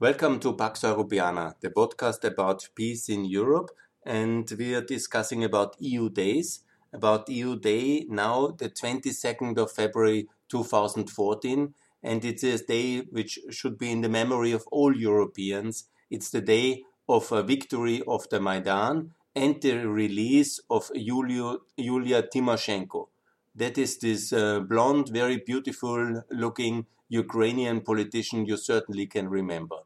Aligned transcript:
Welcome 0.00 0.40
to 0.40 0.54
Pax 0.54 0.80
Europiana, 0.82 1.54
the 1.60 1.70
podcast 1.70 2.24
about 2.24 2.68
peace 2.74 3.08
in 3.08 3.24
Europe. 3.24 3.70
And 4.04 4.50
we 4.58 4.74
are 4.74 4.80
discussing 4.80 5.44
about 5.44 5.76
EU 5.78 6.10
days, 6.10 6.64
about 6.92 7.28
EU 7.28 7.56
Day 7.56 8.04
now, 8.08 8.48
the 8.48 8.70
22nd 8.70 9.56
of 9.56 9.70
February 9.70 10.26
2014. 10.48 11.74
And 12.02 12.24
it's 12.24 12.42
a 12.42 12.58
day 12.58 13.02
which 13.02 13.38
should 13.50 13.78
be 13.78 13.92
in 13.92 14.00
the 14.00 14.08
memory 14.08 14.50
of 14.50 14.66
all 14.72 14.96
Europeans. 14.96 15.84
It's 16.10 16.28
the 16.28 16.40
day 16.40 16.82
of 17.08 17.30
a 17.30 17.44
victory 17.44 18.02
of 18.08 18.28
the 18.30 18.40
Maidan 18.40 19.12
and 19.36 19.62
the 19.62 19.86
release 19.86 20.58
of 20.68 20.90
Yulia, 20.92 21.58
Yulia 21.76 22.24
Tymoshenko. 22.24 23.10
That 23.54 23.78
is 23.78 23.98
this 23.98 24.32
uh, 24.32 24.60
blonde, 24.60 25.08
very 25.08 25.38
beautiful 25.38 26.24
looking 26.30 26.86
Ukrainian 27.08 27.82
politician 27.82 28.46
you 28.46 28.56
certainly 28.56 29.06
can 29.06 29.28
remember 29.28 29.78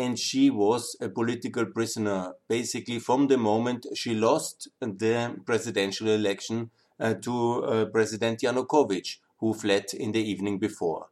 and 0.00 0.18
she 0.18 0.48
was 0.48 0.96
a 1.00 1.08
political 1.10 1.66
prisoner 1.66 2.32
basically 2.48 2.98
from 2.98 3.26
the 3.26 3.36
moment 3.36 3.86
she 3.94 4.14
lost 4.14 4.68
the 4.80 5.36
presidential 5.44 6.08
election 6.08 6.70
uh, 6.98 7.14
to 7.14 7.64
uh, 7.64 7.84
President 7.86 8.40
Yanukovych, 8.40 9.18
who 9.40 9.52
fled 9.52 9.92
in 9.92 10.12
the 10.12 10.22
evening 10.22 10.58
before. 10.58 11.08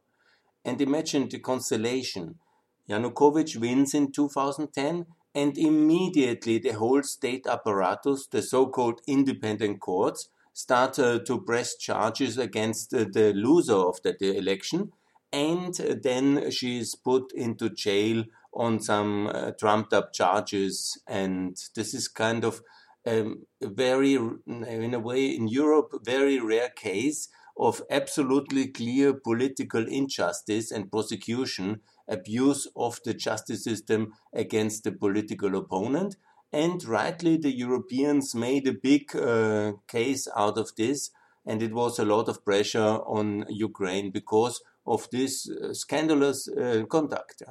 And 0.65 0.81
imagine 0.81 1.29
the 1.29 1.39
constellation. 1.39 2.39
Yanukovych 2.89 3.57
wins 3.57 3.93
in 3.93 4.11
2010, 4.11 5.05
and 5.35 5.57
immediately 5.57 6.57
the 6.57 6.71
whole 6.71 7.03
state 7.03 7.45
apparatus, 7.47 8.27
the 8.27 8.41
so 8.41 8.67
called 8.67 9.01
independent 9.07 9.79
courts, 9.79 10.29
start 10.59 10.99
uh, 10.99 11.19
to 11.19 11.41
press 11.41 11.77
charges 11.77 12.37
against 12.37 12.91
the 12.91 13.31
loser 13.33 13.81
of 13.91 13.97
the 14.03 14.37
election, 14.37 14.91
and 15.31 15.73
then 16.03 16.51
she 16.51 16.79
is 16.79 16.95
put 16.95 17.31
into 17.33 17.69
jail 17.69 18.25
on 18.53 18.79
some 18.81 19.27
uh, 19.27 19.51
trumped 19.51 19.93
up 19.93 20.11
charges. 20.11 21.01
And 21.07 21.55
this 21.75 21.93
is 21.93 22.07
kind 22.07 22.43
of 22.43 22.61
um, 23.05 23.45
very, 23.61 24.15
in 24.15 24.93
a 24.93 24.99
way, 24.99 25.27
in 25.27 25.47
Europe, 25.47 25.93
very 26.03 26.39
rare 26.39 26.69
case 26.69 27.29
of 27.57 27.81
absolutely 27.89 28.67
clear 28.67 29.13
political 29.13 29.85
injustice 29.87 30.71
and 30.71 30.91
prosecution, 30.91 31.81
abuse 32.07 32.67
of 32.75 32.99
the 33.05 33.13
justice 33.13 33.63
system 33.63 34.13
against 34.33 34.83
the 34.83 34.91
political 34.91 35.55
opponent. 35.55 36.15
And 36.51 36.83
rightly, 36.85 37.37
the 37.37 37.55
Europeans 37.55 38.33
made 38.33 38.67
a 38.67 38.73
big 38.73 39.15
uh, 39.15 39.73
case 39.87 40.27
out 40.35 40.57
of 40.57 40.75
this, 40.75 41.11
and 41.45 41.61
it 41.61 41.73
was 41.73 41.99
a 41.99 42.05
lot 42.05 42.27
of 42.27 42.43
pressure 42.43 42.99
on 43.05 43.45
Ukraine 43.49 44.11
because 44.11 44.61
of 44.85 45.07
this 45.11 45.49
uh, 45.49 45.73
scandalous 45.73 46.47
uh, 46.47 46.83
conduct. 46.89 47.43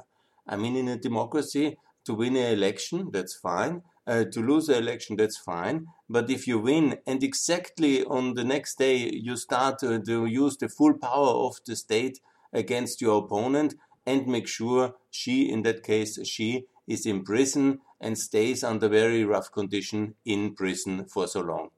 I 0.47 0.57
mean, 0.57 0.75
in 0.75 0.89
a 0.89 0.97
democracy, 0.97 1.77
to 2.05 2.13
win 2.13 2.35
an 2.35 2.53
election, 2.53 3.09
that's 3.11 3.35
fine. 3.35 3.83
Uh, 4.07 4.23
to 4.25 4.41
lose 4.41 4.67
an 4.69 4.83
election, 4.83 5.15
that's 5.15 5.37
fine. 5.37 5.85
But 6.09 6.29
if 6.29 6.47
you 6.47 6.57
win 6.57 6.97
and 7.05 7.23
exactly 7.23 8.03
on 8.03 8.33
the 8.33 8.43
next 8.43 8.79
day 8.79 8.97
you 9.13 9.37
start 9.37 9.77
to, 9.79 10.01
to 10.01 10.25
use 10.25 10.57
the 10.57 10.69
full 10.69 10.95
power 10.95 11.27
of 11.45 11.57
the 11.67 11.75
state 11.75 12.19
against 12.51 13.01
your 13.01 13.23
opponent 13.23 13.75
and 14.07 14.25
make 14.25 14.47
sure 14.47 14.95
she, 15.11 15.47
in 15.47 15.61
that 15.63 15.83
case, 15.83 16.17
she 16.27 16.65
is 16.87 17.05
in 17.05 17.23
prison 17.23 17.81
and 18.01 18.17
stays 18.17 18.63
under 18.63 18.87
very 18.87 19.23
rough 19.23 19.51
condition 19.51 20.15
in 20.25 20.55
prison 20.55 21.05
for 21.05 21.27
so 21.27 21.41
long. 21.41 21.69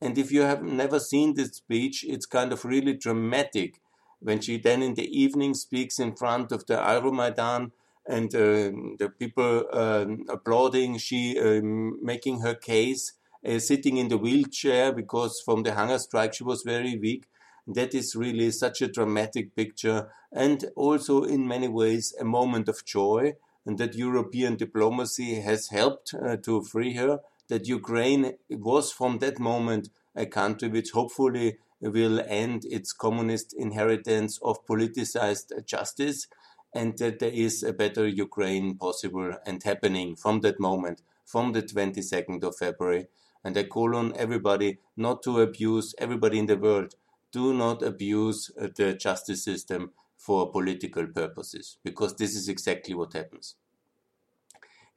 And 0.00 0.18
if 0.18 0.30
you 0.30 0.42
have 0.42 0.62
never 0.62 1.00
seen 1.00 1.34
this 1.34 1.52
speech, 1.52 2.04
it's 2.06 2.26
kind 2.26 2.52
of 2.52 2.64
really 2.64 2.94
dramatic 2.94 3.80
when 4.20 4.40
she 4.40 4.58
then 4.58 4.82
in 4.82 4.94
the 4.94 5.06
evening 5.06 5.54
speaks 5.54 5.98
in 5.98 6.14
front 6.14 6.52
of 6.52 6.66
the 6.66 6.76
Euromaidan 6.76 7.70
and 8.08 8.34
uh, 8.34 8.70
the 8.98 9.12
people 9.18 9.64
um, 9.72 10.24
applauding, 10.28 10.98
she 10.98 11.38
um, 11.38 11.98
making 12.04 12.40
her 12.40 12.54
case, 12.54 13.12
uh, 13.46 13.58
sitting 13.58 13.96
in 13.96 14.08
the 14.08 14.18
wheelchair 14.18 14.92
because 14.92 15.42
from 15.44 15.62
the 15.62 15.74
hunger 15.74 15.98
strike 15.98 16.34
she 16.34 16.44
was 16.44 16.62
very 16.62 16.96
weak. 16.98 17.26
That 17.66 17.94
is 17.94 18.14
really 18.14 18.52
such 18.52 18.80
a 18.80 18.86
dramatic 18.86 19.56
picture, 19.56 20.08
and 20.32 20.64
also 20.76 21.24
in 21.24 21.48
many 21.48 21.66
ways 21.66 22.14
a 22.20 22.24
moment 22.24 22.68
of 22.68 22.84
joy, 22.84 23.34
and 23.66 23.78
that 23.78 23.96
European 23.96 24.56
diplomacy 24.56 25.40
has 25.40 25.68
helped 25.68 26.14
uh, 26.14 26.36
to 26.36 26.62
free 26.62 26.94
her. 26.94 27.20
That 27.48 27.66
Ukraine 27.66 28.34
was 28.48 28.92
from 28.92 29.18
that 29.18 29.38
moment 29.38 29.90
a 30.14 30.26
country 30.26 30.68
which 30.68 30.92
hopefully 30.92 31.58
will 31.80 32.20
end 32.26 32.64
its 32.64 32.92
communist 32.92 33.52
inheritance 33.52 34.38
of 34.42 34.64
politicized 34.66 35.66
justice 35.66 36.28
and 36.74 36.96
that 36.98 37.18
there 37.18 37.30
is 37.30 37.62
a 37.62 37.72
better 37.72 38.06
Ukraine 38.06 38.76
possible 38.76 39.32
and 39.46 39.62
happening 39.62 40.16
from 40.16 40.40
that 40.40 40.58
moment, 40.60 41.02
from 41.24 41.52
the 41.52 41.62
22nd 41.62 42.42
of 42.44 42.56
February. 42.56 43.06
And 43.44 43.56
I 43.56 43.64
call 43.64 43.94
on 43.96 44.16
everybody 44.16 44.78
not 44.96 45.22
to 45.24 45.40
abuse, 45.40 45.94
everybody 45.98 46.38
in 46.38 46.46
the 46.46 46.56
world, 46.56 46.94
do 47.32 47.54
not 47.54 47.82
abuse 47.82 48.50
uh, 48.60 48.68
the 48.74 48.94
justice 48.94 49.44
system 49.44 49.90
for 50.26 50.50
political 50.50 51.06
purposes, 51.06 51.78
because 51.84 52.16
this 52.16 52.34
is 52.34 52.48
exactly 52.48 52.94
what 52.94 53.12
happens. 53.12 53.54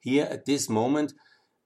Here 0.00 0.26
at 0.28 0.44
this 0.44 0.68
moment, 0.68 1.12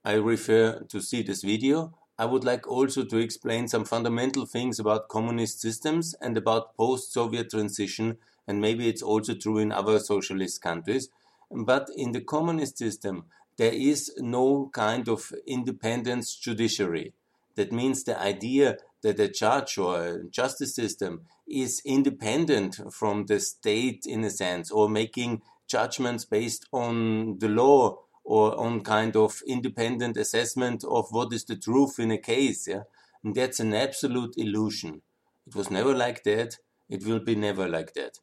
I 0.05 0.15
refer 0.15 0.81
to 0.81 1.01
see 1.01 1.23
this 1.23 1.43
video. 1.43 1.95
I 2.19 2.27
would 2.27 2.45
like 2.45 2.69
also 2.69 3.05
to 3.05 3.17
explain 3.17 3.69
some 3.69 3.87
fundamental 3.87 4.45
things 4.45 4.79
about 4.79 5.09
communist 5.09 5.63
systems 5.63 6.15
and 6.21 6.37
about 6.37 6.77
post 6.77 7.13
Soviet 7.13 7.51
transition 7.51 8.19
and 8.47 8.61
maybe 8.61 8.87
it's 8.87 9.03
also 9.03 9.35
true 9.35 9.57
in 9.57 9.73
other 9.73 9.99
socialist 9.99 10.61
countries. 10.61 11.09
But 11.51 11.89
in 11.97 12.13
the 12.13 12.21
communist 12.21 12.77
system, 12.77 13.25
there 13.57 13.73
is 13.73 14.13
no 14.19 14.69
kind 14.75 15.09
of 15.09 15.33
independence 15.47 16.37
judiciary. 16.37 17.15
That 17.55 17.73
means 17.73 18.05
the 18.05 18.21
idea 18.21 18.77
that 19.05 19.21
a 19.21 19.29
judge 19.29 19.79
or 19.79 20.25
justice 20.31 20.75
system 20.75 21.23
is 21.47 21.81
independent 21.85 22.81
from 22.93 23.27
the 23.27 23.39
state 23.39 24.05
in 24.07 24.25
a 24.25 24.31
sense, 24.31 24.71
or 24.73 24.89
making 24.89 25.43
judgments 25.69 26.25
based 26.25 26.67
on 26.73 27.39
the 27.39 27.49
law 27.49 27.99
or 28.25 28.59
on 28.59 28.81
kind 28.81 29.15
of 29.17 29.43
independent 29.47 30.17
assessment 30.17 30.83
of 30.85 31.07
what 31.11 31.33
is 31.33 31.45
the 31.45 31.57
truth 31.57 31.99
in 31.99 32.11
a 32.11 32.19
case. 32.19 32.67
Yeah? 32.67 32.85
And 33.23 33.35
that's 33.35 33.61
an 33.61 33.75
absolute 33.75 34.35
illusion. 34.37 35.03
It 35.47 35.55
was 35.55 35.71
never 35.71 35.95
like 35.95 36.25
that. 36.25 36.59
It 36.89 37.07
will 37.07 37.21
be 37.21 37.35
never 37.35 37.69
like 37.69 37.93
that. 37.95 38.19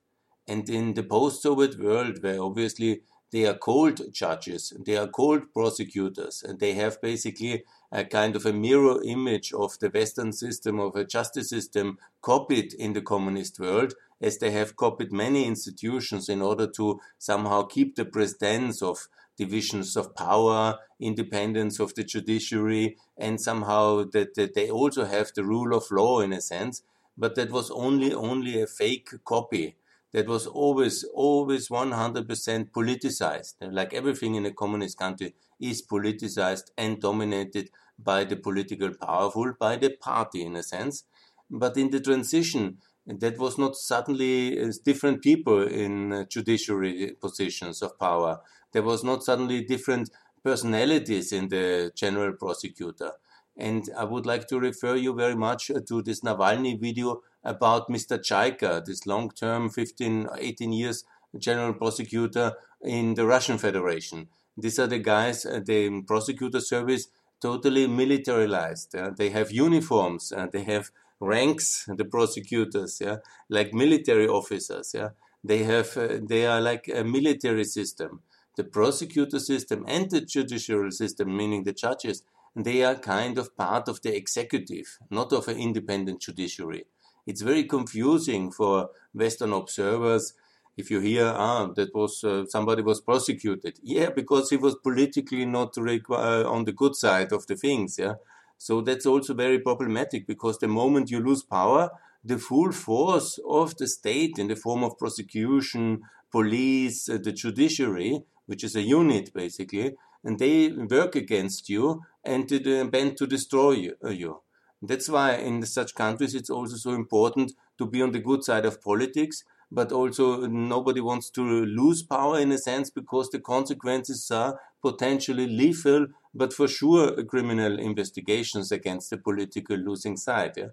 And 0.47 0.67
in 0.69 0.95
the 0.95 1.03
post-Soviet 1.03 1.79
world, 1.79 2.23
where 2.23 2.41
obviously 2.41 3.01
they 3.31 3.45
are 3.45 3.57
called 3.57 4.01
judges, 4.13 4.73
they 4.85 4.97
are 4.97 5.07
called 5.07 5.53
prosecutors, 5.53 6.43
and 6.43 6.59
they 6.59 6.73
have 6.73 7.01
basically 7.01 7.63
a 7.91 8.03
kind 8.03 8.35
of 8.35 8.45
a 8.45 8.53
mirror 8.53 9.01
image 9.03 9.53
of 9.53 9.79
the 9.79 9.89
Western 9.89 10.33
system 10.33 10.79
of 10.79 10.95
a 10.95 11.05
justice 11.05 11.49
system 11.49 11.97
copied 12.21 12.73
in 12.73 12.93
the 12.93 13.01
communist 13.01 13.59
world, 13.59 13.93
as 14.21 14.37
they 14.37 14.51
have 14.51 14.75
copied 14.75 15.11
many 15.11 15.45
institutions 15.45 16.29
in 16.29 16.41
order 16.41 16.67
to 16.67 16.99
somehow 17.17 17.63
keep 17.63 17.95
the 17.95 18.05
pretense 18.05 18.81
of 18.81 19.07
divisions 19.37 19.95
of 19.95 20.13
power, 20.13 20.77
independence 20.99 21.79
of 21.79 21.95
the 21.95 22.03
judiciary, 22.03 22.97
and 23.17 23.41
somehow 23.41 24.03
that, 24.03 24.35
that 24.35 24.53
they 24.53 24.69
also 24.69 25.05
have 25.05 25.31
the 25.33 25.43
rule 25.43 25.75
of 25.75 25.89
law 25.89 26.19
in 26.19 26.33
a 26.33 26.41
sense. 26.41 26.83
But 27.17 27.35
that 27.35 27.51
was 27.51 27.71
only 27.71 28.13
only 28.13 28.61
a 28.61 28.67
fake 28.67 29.09
copy 29.25 29.75
that 30.13 30.27
was 30.27 30.45
always, 30.47 31.03
always 31.13 31.69
100% 31.69 32.71
politicized. 32.71 33.53
Like 33.61 33.93
everything 33.93 34.35
in 34.35 34.45
a 34.45 34.53
communist 34.53 34.97
country 34.97 35.35
is 35.59 35.85
politicized 35.85 36.71
and 36.77 36.99
dominated 36.99 37.69
by 37.97 38.23
the 38.25 38.35
political 38.35 38.93
powerful, 38.93 39.53
by 39.59 39.77
the 39.77 39.91
party 39.91 40.43
in 40.43 40.55
a 40.55 40.63
sense. 40.63 41.05
But 41.49 41.77
in 41.77 41.91
the 41.91 41.99
transition, 41.99 42.77
that 43.05 43.37
was 43.37 43.57
not 43.57 43.75
suddenly 43.75 44.59
uh, 44.61 44.71
different 44.83 45.21
people 45.21 45.63
in 45.63 46.13
uh, 46.13 46.25
judiciary 46.25 47.13
positions 47.19 47.81
of 47.81 47.97
power. 47.99 48.39
There 48.71 48.83
was 48.83 49.03
not 49.03 49.23
suddenly 49.23 49.63
different 49.63 50.09
personalities 50.43 51.31
in 51.31 51.49
the 51.49 51.91
general 51.95 52.33
prosecutor. 52.33 53.11
And 53.57 53.89
I 53.97 54.05
would 54.05 54.25
like 54.25 54.47
to 54.47 54.59
refer 54.59 54.95
you 54.95 55.13
very 55.13 55.35
much 55.35 55.71
uh, 55.71 55.79
to 55.87 56.01
this 56.01 56.21
Navalny 56.21 56.79
video 56.79 57.21
about 57.43 57.89
Mr. 57.89 58.19
Chaika, 58.19 58.83
this 58.83 59.05
long-term 59.05 59.69
15, 59.69 60.27
18 60.37 60.71
years 60.73 61.03
general 61.37 61.73
prosecutor 61.73 62.53
in 62.81 63.13
the 63.15 63.25
Russian 63.25 63.57
Federation. 63.57 64.27
These 64.57 64.79
are 64.79 64.87
the 64.87 64.99
guys, 64.99 65.45
uh, 65.45 65.61
the 65.63 66.01
prosecutor 66.01 66.59
service, 66.59 67.07
totally 67.41 67.87
militarized. 67.87 68.95
They 69.17 69.29
have 69.29 69.51
uniforms, 69.51 70.31
uh, 70.31 70.47
they 70.51 70.63
have 70.63 70.91
ranks, 71.19 71.85
the 71.87 72.05
prosecutors, 72.05 72.99
yeah, 73.01 73.17
like 73.49 73.73
military 73.73 74.27
officers. 74.27 74.93
Yeah, 74.93 75.09
they 75.43 75.63
have, 75.63 75.95
uh, 75.97 76.19
they 76.21 76.45
are 76.45 76.61
like 76.61 76.89
a 76.93 77.03
military 77.03 77.63
system. 77.63 78.21
The 78.57 78.63
prosecutor 78.65 79.39
system 79.39 79.85
and 79.87 80.09
the 80.11 80.21
judicial 80.21 80.91
system, 80.91 81.35
meaning 81.35 81.63
the 81.63 81.73
judges, 81.73 82.23
they 82.55 82.83
are 82.83 82.95
kind 82.95 83.37
of 83.37 83.55
part 83.55 83.87
of 83.87 84.01
the 84.01 84.15
executive, 84.15 84.99
not 85.09 85.31
of 85.31 85.47
an 85.47 85.57
independent 85.57 86.21
judiciary. 86.21 86.85
It's 87.25 87.41
very 87.41 87.65
confusing 87.65 88.51
for 88.51 88.89
Western 89.13 89.53
observers. 89.53 90.33
if 90.77 90.89
you 90.89 90.99
hear, 90.99 91.25
ah, 91.35 91.67
that 91.75 91.93
was 91.93 92.23
uh, 92.23 92.45
somebody 92.45 92.81
was 92.81 93.01
prosecuted, 93.01 93.79
yeah, 93.83 94.09
because 94.09 94.49
he 94.49 94.57
was 94.57 94.75
politically 94.75 95.45
not 95.45 95.77
uh, 95.77 96.49
on 96.49 96.65
the 96.65 96.71
good 96.71 96.95
side 96.95 97.31
of 97.31 97.45
the 97.47 97.55
things, 97.55 97.97
yeah. 97.99 98.15
So 98.57 98.81
that's 98.81 99.05
also 99.05 99.33
very 99.33 99.59
problematic 99.59 100.27
because 100.27 100.59
the 100.59 100.67
moment 100.67 101.11
you 101.11 101.19
lose 101.19 101.43
power, 101.43 101.89
the 102.23 102.37
full 102.37 102.71
force 102.71 103.39
of 103.47 103.75
the 103.77 103.87
state 103.87 104.37
in 104.37 104.47
the 104.47 104.55
form 104.55 104.83
of 104.83 104.97
prosecution, 104.97 106.01
police, 106.31 107.09
uh, 107.09 107.17
the 107.21 107.31
judiciary, 107.31 108.23
which 108.45 108.63
is 108.63 108.75
a 108.75 108.81
unit 108.81 109.33
basically, 109.33 109.95
and 110.23 110.39
they 110.39 110.69
work 110.69 111.15
against 111.15 111.69
you 111.69 112.01
and 112.23 112.47
to, 112.49 112.85
bent 112.85 113.17
to 113.17 113.27
destroy 113.27 113.71
you. 113.71 114.41
That's 114.81 115.09
why 115.09 115.35
in 115.35 115.63
such 115.65 115.95
countries 115.95 116.33
it's 116.33 116.49
also 116.49 116.75
so 116.75 116.91
important 116.91 117.53
to 117.77 117.85
be 117.85 118.01
on 118.01 118.11
the 118.11 118.19
good 118.19 118.43
side 118.43 118.65
of 118.65 118.81
politics, 118.81 119.43
but 119.71 119.91
also 119.91 120.47
nobody 120.47 120.99
wants 120.99 121.29
to 121.31 121.41
lose 121.41 122.03
power 122.03 122.39
in 122.39 122.51
a 122.51 122.57
sense 122.57 122.89
because 122.89 123.29
the 123.29 123.39
consequences 123.39 124.29
are 124.31 124.59
potentially 124.81 125.47
lethal, 125.47 126.07
but 126.33 126.51
for 126.51 126.67
sure 126.67 127.23
criminal 127.23 127.79
investigations 127.79 128.71
against 128.71 129.09
the 129.11 129.17
political 129.17 129.77
losing 129.77 130.17
side. 130.17 130.53
Yeah? 130.57 130.69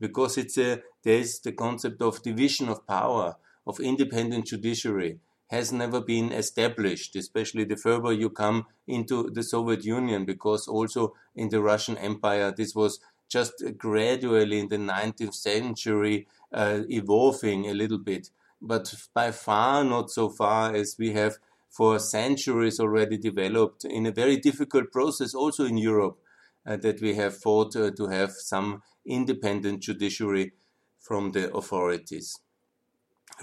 Because 0.00 0.36
it's 0.36 0.58
a, 0.58 0.82
there's 1.04 1.38
the 1.38 1.52
concept 1.52 2.02
of 2.02 2.22
division 2.22 2.68
of 2.68 2.86
power, 2.86 3.36
of 3.66 3.78
independent 3.78 4.46
judiciary 4.46 5.20
has 5.52 5.70
never 5.70 6.00
been 6.00 6.32
established, 6.32 7.14
especially 7.14 7.64
the 7.64 7.76
further 7.76 8.10
you 8.10 8.30
come 8.30 8.64
into 8.88 9.28
the 9.30 9.42
Soviet 9.42 9.84
Union, 9.84 10.24
because 10.24 10.66
also 10.66 11.12
in 11.36 11.50
the 11.50 11.60
Russian 11.60 11.98
Empire, 11.98 12.50
this 12.56 12.74
was 12.74 13.00
just 13.28 13.62
gradually 13.78 14.58
in 14.58 14.68
the 14.68 14.76
19th 14.76 15.34
century 15.34 16.26
uh, 16.52 16.80
evolving 16.90 17.68
a 17.68 17.74
little 17.74 17.98
bit, 17.98 18.30
but 18.60 18.94
by 19.14 19.30
far 19.30 19.84
not 19.84 20.10
so 20.10 20.28
far 20.28 20.74
as 20.74 20.96
we 20.98 21.12
have 21.12 21.38
for 21.70 21.98
centuries 21.98 22.78
already 22.78 23.16
developed 23.16 23.84
in 23.84 24.04
a 24.04 24.12
very 24.12 24.36
difficult 24.36 24.92
process 24.92 25.34
also 25.34 25.64
in 25.64 25.78
Europe 25.78 26.18
uh, 26.66 26.76
that 26.76 27.00
we 27.00 27.14
have 27.14 27.36
fought 27.36 27.74
uh, 27.74 27.90
to 27.90 28.08
have 28.08 28.32
some 28.32 28.82
independent 29.06 29.80
judiciary 29.80 30.52
from 31.00 31.32
the 31.32 31.52
authorities. 31.54 32.38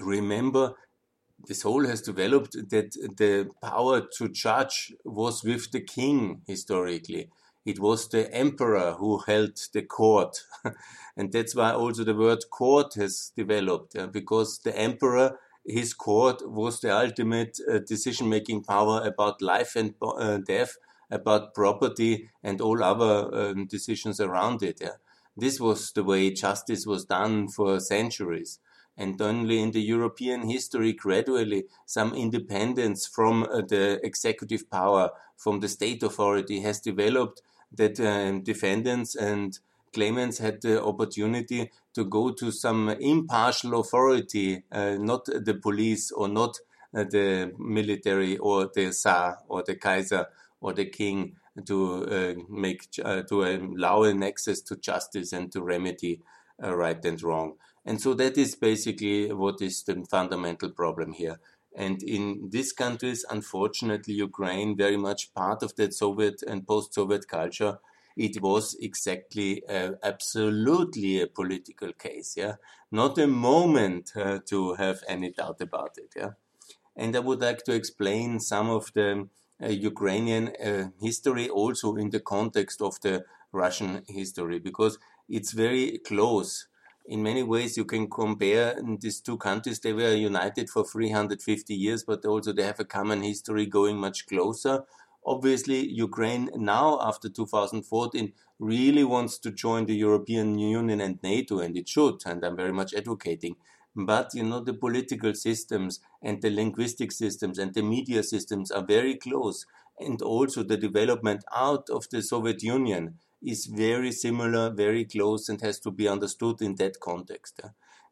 Remember 0.00 0.74
this 1.46 1.62
whole 1.62 1.86
has 1.86 2.02
developed 2.02 2.52
that 2.70 2.92
the 3.16 3.50
power 3.62 4.06
to 4.18 4.28
judge 4.28 4.92
was 5.04 5.42
with 5.42 5.70
the 5.72 5.80
king 5.80 6.42
historically. 6.46 7.30
It 7.64 7.78
was 7.78 8.08
the 8.08 8.32
emperor 8.32 8.92
who 8.92 9.18
held 9.18 9.58
the 9.72 9.82
court. 9.82 10.42
and 11.16 11.30
that's 11.32 11.54
why 11.54 11.72
also 11.72 12.04
the 12.04 12.14
word 12.14 12.44
court 12.50 12.94
has 12.94 13.32
developed, 13.36 13.94
yeah, 13.94 14.06
because 14.06 14.60
the 14.60 14.76
emperor, 14.76 15.38
his 15.64 15.92
court 15.92 16.48
was 16.48 16.80
the 16.80 16.96
ultimate 16.96 17.58
uh, 17.70 17.78
decision 17.86 18.28
making 18.28 18.64
power 18.64 19.02
about 19.04 19.42
life 19.42 19.76
and 19.76 19.94
uh, 20.02 20.38
death, 20.38 20.76
about 21.10 21.54
property 21.54 22.30
and 22.42 22.60
all 22.60 22.82
other 22.82 23.34
um, 23.34 23.66
decisions 23.66 24.20
around 24.20 24.62
it. 24.62 24.78
Yeah. 24.80 24.96
This 25.36 25.60
was 25.60 25.92
the 25.92 26.04
way 26.04 26.30
justice 26.30 26.86
was 26.86 27.04
done 27.04 27.48
for 27.48 27.78
centuries 27.80 28.58
and 29.00 29.20
only 29.22 29.60
in 29.60 29.70
the 29.70 29.80
European 29.80 30.48
history 30.48 30.92
gradually 30.92 31.64
some 31.86 32.14
independence 32.14 33.06
from 33.06 33.44
uh, 33.44 33.62
the 33.66 33.98
executive 34.04 34.70
power, 34.70 35.10
from 35.36 35.60
the 35.60 35.68
state 35.68 36.02
authority 36.02 36.60
has 36.60 36.80
developed 36.80 37.40
that 37.72 38.00
um, 38.00 38.42
defendants 38.42 39.14
and 39.14 39.58
claimants 39.92 40.38
had 40.38 40.62
the 40.62 40.82
opportunity 40.82 41.70
to 41.94 42.04
go 42.04 42.30
to 42.30 42.50
some 42.52 42.88
impartial 42.88 43.80
authority, 43.80 44.62
uh, 44.70 44.96
not 44.98 45.24
the 45.24 45.58
police 45.60 46.10
or 46.12 46.28
not 46.28 46.58
uh, 46.94 47.04
the 47.04 47.52
military 47.58 48.36
or 48.36 48.70
the 48.74 48.90
Tsar 48.90 49.38
or 49.48 49.62
the 49.62 49.76
Kaiser 49.76 50.26
or 50.60 50.72
the 50.72 50.86
king 50.86 51.36
to 51.66 52.06
uh, 52.06 52.34
make 52.48 52.90
to 52.92 53.42
allow 53.42 54.02
an 54.04 54.22
access 54.22 54.60
to 54.60 54.76
justice 54.76 55.32
and 55.32 55.50
to 55.52 55.62
remedy 55.62 56.20
right 56.58 57.04
and 57.04 57.22
wrong. 57.22 57.54
And 57.84 58.00
so 58.00 58.14
that 58.14 58.36
is 58.36 58.54
basically 58.54 59.32
what 59.32 59.62
is 59.62 59.82
the 59.84 60.04
fundamental 60.10 60.70
problem 60.70 61.12
here. 61.12 61.40
And 61.74 62.02
in 62.02 62.50
these 62.50 62.72
countries, 62.72 63.24
unfortunately, 63.30 64.14
Ukraine, 64.14 64.76
very 64.76 64.96
much 64.96 65.32
part 65.34 65.62
of 65.62 65.76
that 65.76 65.94
Soviet 65.94 66.42
and 66.42 66.66
post 66.66 66.94
Soviet 66.94 67.28
culture, 67.28 67.78
it 68.16 68.42
was 68.42 68.76
exactly 68.80 69.64
uh, 69.68 69.92
absolutely 70.02 71.20
a 71.20 71.26
political 71.26 71.92
case. 71.92 72.34
Yeah, 72.36 72.56
not 72.90 73.18
a 73.18 73.26
moment 73.26 74.12
uh, 74.16 74.40
to 74.46 74.74
have 74.74 75.02
any 75.08 75.30
doubt 75.30 75.60
about 75.60 75.96
it. 75.96 76.12
Yeah, 76.16 76.32
and 76.96 77.14
I 77.16 77.20
would 77.20 77.40
like 77.40 77.64
to 77.64 77.72
explain 77.74 78.40
some 78.40 78.68
of 78.70 78.92
the 78.94 79.28
uh, 79.62 79.68
Ukrainian 79.68 80.48
uh, 80.48 80.90
history 81.00 81.48
also 81.48 81.96
in 81.96 82.10
the 82.10 82.20
context 82.20 82.80
of 82.82 83.00
the 83.00 83.24
Russian 83.52 84.04
history 84.08 84.58
because 84.58 84.98
it's 85.28 85.52
very 85.52 85.98
close 85.98 86.66
in 87.10 87.24
many 87.24 87.42
ways 87.42 87.76
you 87.76 87.84
can 87.84 88.08
compare 88.08 88.80
these 89.00 89.20
two 89.20 89.36
countries. 89.36 89.80
They 89.80 89.92
were 89.92 90.14
united 90.14 90.70
for 90.70 90.84
350 90.84 91.74
years, 91.74 92.04
but 92.04 92.24
also 92.24 92.52
they 92.52 92.62
have 92.62 92.78
a 92.78 92.84
common 92.84 93.22
history 93.22 93.66
going 93.66 93.96
much 93.96 94.26
closer. 94.26 94.84
Obviously, 95.26 95.88
Ukraine 95.88 96.50
now, 96.54 97.00
after 97.02 97.28
2014, 97.28 98.32
really 98.60 99.02
wants 99.02 99.38
to 99.38 99.50
join 99.50 99.86
the 99.86 99.96
European 99.96 100.56
Union 100.56 101.00
and 101.00 101.18
NATO, 101.20 101.58
and 101.58 101.76
it 101.76 101.88
should, 101.88 102.22
and 102.26 102.44
I'm 102.44 102.56
very 102.56 102.72
much 102.72 102.94
advocating. 102.94 103.56
But, 103.96 104.32
you 104.34 104.44
know, 104.44 104.60
the 104.60 104.72
political 104.72 105.34
systems 105.34 105.98
and 106.22 106.40
the 106.40 106.50
linguistic 106.50 107.10
systems 107.10 107.58
and 107.58 107.74
the 107.74 107.82
media 107.82 108.22
systems 108.22 108.70
are 108.70 108.86
very 108.86 109.16
close. 109.16 109.66
And 109.98 110.22
also 110.22 110.62
the 110.62 110.76
development 110.76 111.44
out 111.54 111.90
of 111.90 112.08
the 112.10 112.22
Soviet 112.22 112.62
Union 112.62 113.18
is 113.42 113.66
very 113.66 114.12
similar, 114.12 114.70
very 114.70 115.04
close, 115.04 115.48
and 115.48 115.60
has 115.60 115.80
to 115.80 115.90
be 115.90 116.08
understood 116.08 116.60
in 116.62 116.74
that 116.76 117.00
context. 117.00 117.60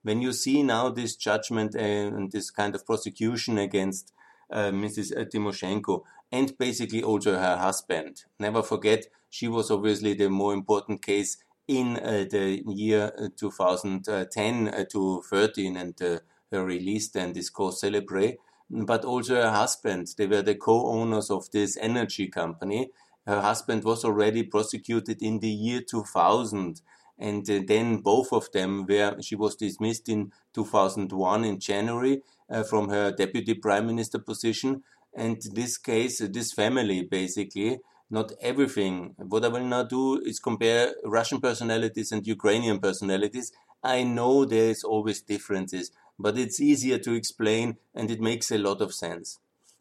When 0.02 0.22
you 0.22 0.32
see 0.32 0.62
now 0.62 0.88
this 0.90 1.16
judgment 1.16 1.74
and 1.74 2.30
this 2.30 2.50
kind 2.50 2.74
of 2.74 2.86
prosecution 2.86 3.58
against 3.58 4.12
uh, 4.50 4.70
Mrs. 4.70 5.14
Uh, 5.14 5.24
Tymoshenko 5.24 6.02
and 6.32 6.56
basically 6.56 7.02
also 7.02 7.36
her 7.36 7.56
husband, 7.56 8.24
never 8.38 8.62
forget 8.62 9.06
she 9.28 9.48
was 9.48 9.70
obviously 9.70 10.14
the 10.14 10.30
more 10.30 10.54
important 10.54 11.02
case 11.02 11.36
in 11.66 11.98
uh, 11.98 12.24
the 12.30 12.62
year 12.66 13.12
uh, 13.18 13.28
2010 13.36 14.68
uh, 14.68 14.84
to 14.90 15.22
13 15.28 15.76
and 15.76 16.00
uh, 16.00 16.18
her 16.50 16.64
release 16.64 17.08
then 17.08 17.34
this 17.34 17.50
cause 17.50 17.80
celebrate 17.80 18.38
but 18.70 19.04
also 19.04 19.34
her 19.34 19.50
husband 19.50 20.08
they 20.16 20.26
were 20.26 20.40
the 20.40 20.54
co-owners 20.54 21.30
of 21.30 21.50
this 21.50 21.76
energy 21.76 22.26
company 22.26 22.90
her 23.28 23.42
husband 23.42 23.84
was 23.84 24.04
already 24.04 24.42
prosecuted 24.42 25.22
in 25.22 25.38
the 25.40 25.50
year 25.50 25.82
2000 25.82 26.80
and 27.18 27.50
uh, 27.50 27.60
then 27.66 27.98
both 27.98 28.32
of 28.32 28.50
them 28.52 28.86
were 28.88 29.16
she 29.20 29.36
was 29.36 29.54
dismissed 29.54 30.08
in 30.08 30.32
2001 30.54 31.44
in 31.44 31.60
January 31.60 32.22
uh, 32.50 32.62
from 32.62 32.88
her 32.88 33.12
deputy 33.12 33.52
prime 33.54 33.86
minister 33.86 34.18
position. 34.18 34.82
And 35.14 35.42
this 35.52 35.76
case 35.76 36.22
uh, 36.22 36.28
this 36.30 36.52
family 36.52 37.02
basically 37.02 37.80
not 38.10 38.32
everything. 38.40 39.14
What 39.18 39.44
I 39.44 39.48
will 39.48 39.64
now 39.76 39.82
do 39.82 40.22
is 40.22 40.38
compare 40.38 40.94
Russian 41.04 41.40
personalities 41.42 42.10
and 42.12 42.26
Ukrainian 42.26 42.78
personalities. 42.78 43.52
I 43.82 44.04
know 44.04 44.46
there 44.46 44.70
is 44.70 44.82
always 44.82 45.20
differences 45.20 45.90
but 46.18 46.38
it's 46.38 46.60
easier 46.60 46.98
to 46.98 47.12
explain 47.12 47.76
and 47.94 48.10
it 48.10 48.20
makes 48.20 48.50
a 48.50 48.58
lot 48.58 48.80
of 48.80 48.94
sense 48.94 49.38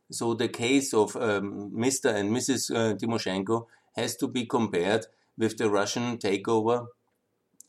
so 0.09 0.33
the 0.33 0.47
case 0.47 0.93
of 0.93 1.15
um, 1.15 1.71
Mr. 1.71 2.13
and 2.13 2.31
Mrs. 2.31 2.71
Uh, 2.73 2.95
Tymoshenko 2.95 3.65
has 3.95 4.15
to 4.17 4.27
be 4.27 4.45
compared 4.45 5.05
with 5.37 5.57
the 5.57 5.69
Russian 5.69 6.17
takeover 6.17 6.87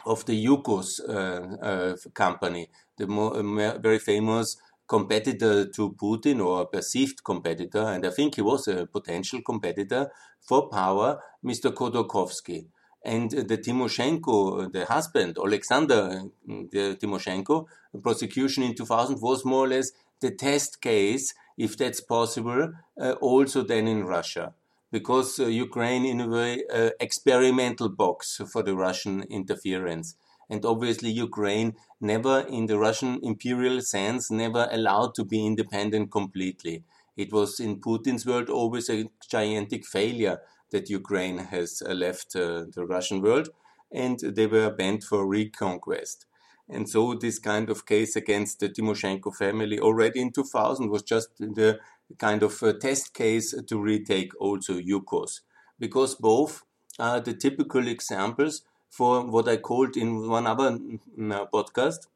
of 0.07 0.25
the 0.27 0.45
Yukos 0.45 1.01
uh, 1.01 1.57
uh, 1.65 1.97
company, 2.15 2.69
the 2.97 3.07
more, 3.07 3.43
very 3.81 3.99
famous 3.99 4.57
competitor 4.87 5.67
to 5.67 5.93
Putin 5.93 6.45
or 6.45 6.67
perceived 6.67 7.23
competitor, 7.23 7.83
and 7.83 8.07
I 8.07 8.11
think 8.11 8.37
he 8.37 8.43
was 8.43 8.69
a 8.69 8.87
potential 8.87 9.43
competitor 9.43 10.11
for 10.41 10.69
power, 10.69 11.21
Mr. 11.45 11.73
Khodorkovsky. 11.73 12.67
And 13.05 13.31
the 13.31 13.59
Timoshenko, 13.59 14.73
the 14.73 14.87
husband, 14.87 15.39
Alexander 15.39 16.23
the 16.47 16.97
Tymoshenko, 17.01 17.67
prosecution 18.03 18.63
in 18.63 18.75
2000 18.75 19.21
was 19.21 19.45
more 19.45 19.67
or 19.67 19.69
less 19.69 19.93
the 20.21 20.31
test 20.33 20.81
case 20.81 21.35
if 21.59 21.77
that's 21.77 22.01
possible, 22.01 22.73
uh, 22.99 23.13
also 23.21 23.63
then 23.63 23.87
in 23.89 24.05
Russia. 24.05 24.55
Because 24.91 25.39
uh, 25.39 25.47
Ukraine, 25.47 26.07
in 26.07 26.21
a 26.21 26.29
way, 26.29 26.63
uh, 26.73 26.91
experimental 26.99 27.91
box 27.91 28.41
for 28.51 28.63
the 28.63 28.75
Russian 28.75 29.25
interference. 29.25 30.17
And 30.49 30.65
obviously, 30.65 31.11
Ukraine 31.11 31.75
never, 32.01 32.41
in 32.41 32.67
the 32.67 32.79
Russian 32.79 33.21
imperial 33.23 33.83
sense, 33.83 34.31
never 34.31 34.67
allowed 34.71 35.15
to 35.17 35.25
be 35.25 35.45
independent 35.45 36.11
completely. 36.11 36.85
It 37.19 37.33
was 37.33 37.61
in 37.61 37.81
Putin's 37.81 38.25
world 38.25 38.49
always 38.49 38.89
a 38.89 39.11
gigantic 39.29 39.85
failure 39.85 40.41
that 40.71 40.89
Ukraine 40.89 41.39
has 41.39 41.83
uh, 41.85 41.93
left 41.93 42.35
uh, 42.37 42.65
the 42.75 42.87
Russian 42.87 43.21
world, 43.21 43.49
and 43.93 44.19
they 44.21 44.47
were 44.47 44.71
bent 44.71 45.03
for 45.03 45.27
reconquest. 45.27 46.27
And 46.71 46.89
so 46.89 47.15
this 47.15 47.39
kind 47.39 47.71
of 47.71 47.87
case 47.87 48.15
against 48.17 48.61
the 48.61 48.69
Timoshenko 48.69 49.35
family 49.35 49.81
already 49.81 50.21
in 50.21 50.33
2000 50.33 50.91
was 50.91 51.03
just 51.03 51.37
the 51.39 51.79
kind 52.19 52.43
of 52.43 52.63
test 52.81 53.15
case 53.15 53.55
to 53.67 53.81
retake 53.81 54.33
also 54.41 54.75
Yukos. 54.75 55.41
Because 55.79 56.15
both 56.15 56.63
are 56.99 57.21
the 57.21 57.35
typical 57.35 57.87
examples 57.87 58.63
for 58.91 59.25
what 59.25 59.49
I 59.49 59.59
called 59.59 59.97
in 59.97 60.29
one 60.29 60.47
other 60.47 60.73
mm, 60.73 61.51
podcast, 61.51 62.09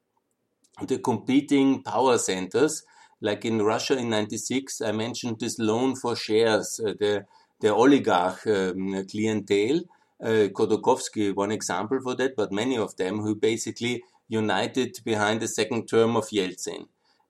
the 0.81 0.99
competing 0.99 1.83
power 1.83 2.17
centers. 2.17 2.83
Like 3.21 3.45
in 3.45 3.61
Russia 3.61 3.97
in 3.97 4.09
96, 4.09 4.81
I 4.81 4.91
mentioned 4.91 5.39
this 5.39 5.57
loan 5.57 5.95
for 5.95 6.15
shares, 6.15 6.79
uh, 6.83 6.93
the, 6.99 7.25
the 7.61 7.73
oligarch 7.73 8.45
um, 8.47 9.05
clientele, 9.09 9.81
uh, 10.21 10.49
Khodorkovsky, 10.49 11.33
one 11.33 11.51
example 11.51 11.99
for 12.01 12.15
that, 12.15 12.35
but 12.35 12.51
many 12.51 12.77
of 12.77 12.97
them 12.97 13.19
who 13.19 13.35
basically 13.35 14.03
united 14.27 14.99
behind 15.03 15.41
the 15.41 15.47
second 15.47 15.87
term 15.87 16.15
of 16.15 16.29
Yeltsin. 16.29 16.87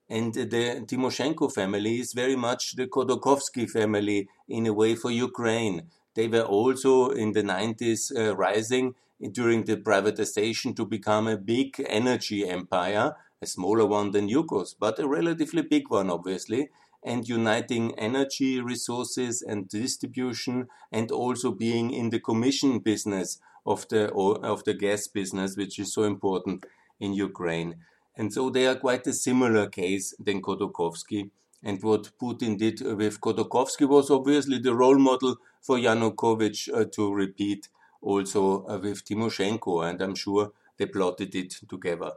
And 0.08 0.34
the 0.34 0.84
Timoshenko 0.86 1.52
family 1.52 2.00
is 2.00 2.12
very 2.12 2.36
much 2.36 2.76
the 2.76 2.86
Khodorkovsky 2.86 3.68
family 3.68 4.28
in 4.48 4.66
a 4.66 4.72
way 4.72 4.94
for 4.94 5.10
Ukraine. 5.10 5.88
They 6.14 6.28
were 6.28 6.42
also 6.42 7.10
in 7.10 7.32
the 7.32 7.42
90s 7.42 8.16
uh, 8.16 8.36
rising 8.36 8.94
during 9.32 9.64
the 9.64 9.76
privatization 9.76 10.76
to 10.76 10.84
become 10.84 11.26
a 11.26 11.36
big 11.36 11.84
energy 11.88 12.46
empire, 12.48 13.16
a 13.40 13.46
smaller 13.46 13.86
one 13.86 14.10
than 14.10 14.28
Yukos, 14.28 14.74
but 14.78 14.98
a 14.98 15.08
relatively 15.08 15.62
big 15.62 15.88
one, 15.88 16.10
obviously, 16.10 16.68
and 17.02 17.28
uniting 17.28 17.94
energy 17.98 18.60
resources 18.60 19.42
and 19.42 19.68
distribution, 19.68 20.68
and 20.90 21.10
also 21.10 21.50
being 21.50 21.90
in 21.90 22.10
the 22.10 22.20
commission 22.20 22.78
business 22.78 23.38
of 23.66 23.86
the 23.88 24.10
of 24.12 24.64
the 24.64 24.74
gas 24.74 25.06
business, 25.08 25.56
which 25.56 25.78
is 25.78 25.92
so 25.92 26.04
important 26.04 26.64
in 27.04 27.12
Ukraine. 27.28 27.70
And 28.16 28.32
so 28.32 28.50
they 28.50 28.66
are 28.66 28.76
quite 28.86 29.06
a 29.06 29.12
similar 29.12 29.66
case 29.68 30.14
than 30.18 30.42
Khodorkovsky. 30.42 31.30
And 31.62 31.82
what 31.82 32.10
Putin 32.20 32.58
did 32.58 32.80
with 32.80 33.20
Khodorkovsky 33.20 33.88
was 33.88 34.10
obviously 34.10 34.58
the 34.58 34.74
role 34.74 34.98
model 34.98 35.36
for 35.60 35.76
Yanukovych 35.78 36.68
uh, 36.72 36.84
to 36.92 37.12
repeat 37.12 37.68
also 38.02 38.66
uh, 38.66 38.78
with 38.82 39.04
Timoshenko, 39.04 39.88
and 39.88 40.00
I'm 40.00 40.14
sure 40.14 40.52
they 40.76 40.86
plotted 40.86 41.34
it 41.34 41.54
together. 41.68 42.12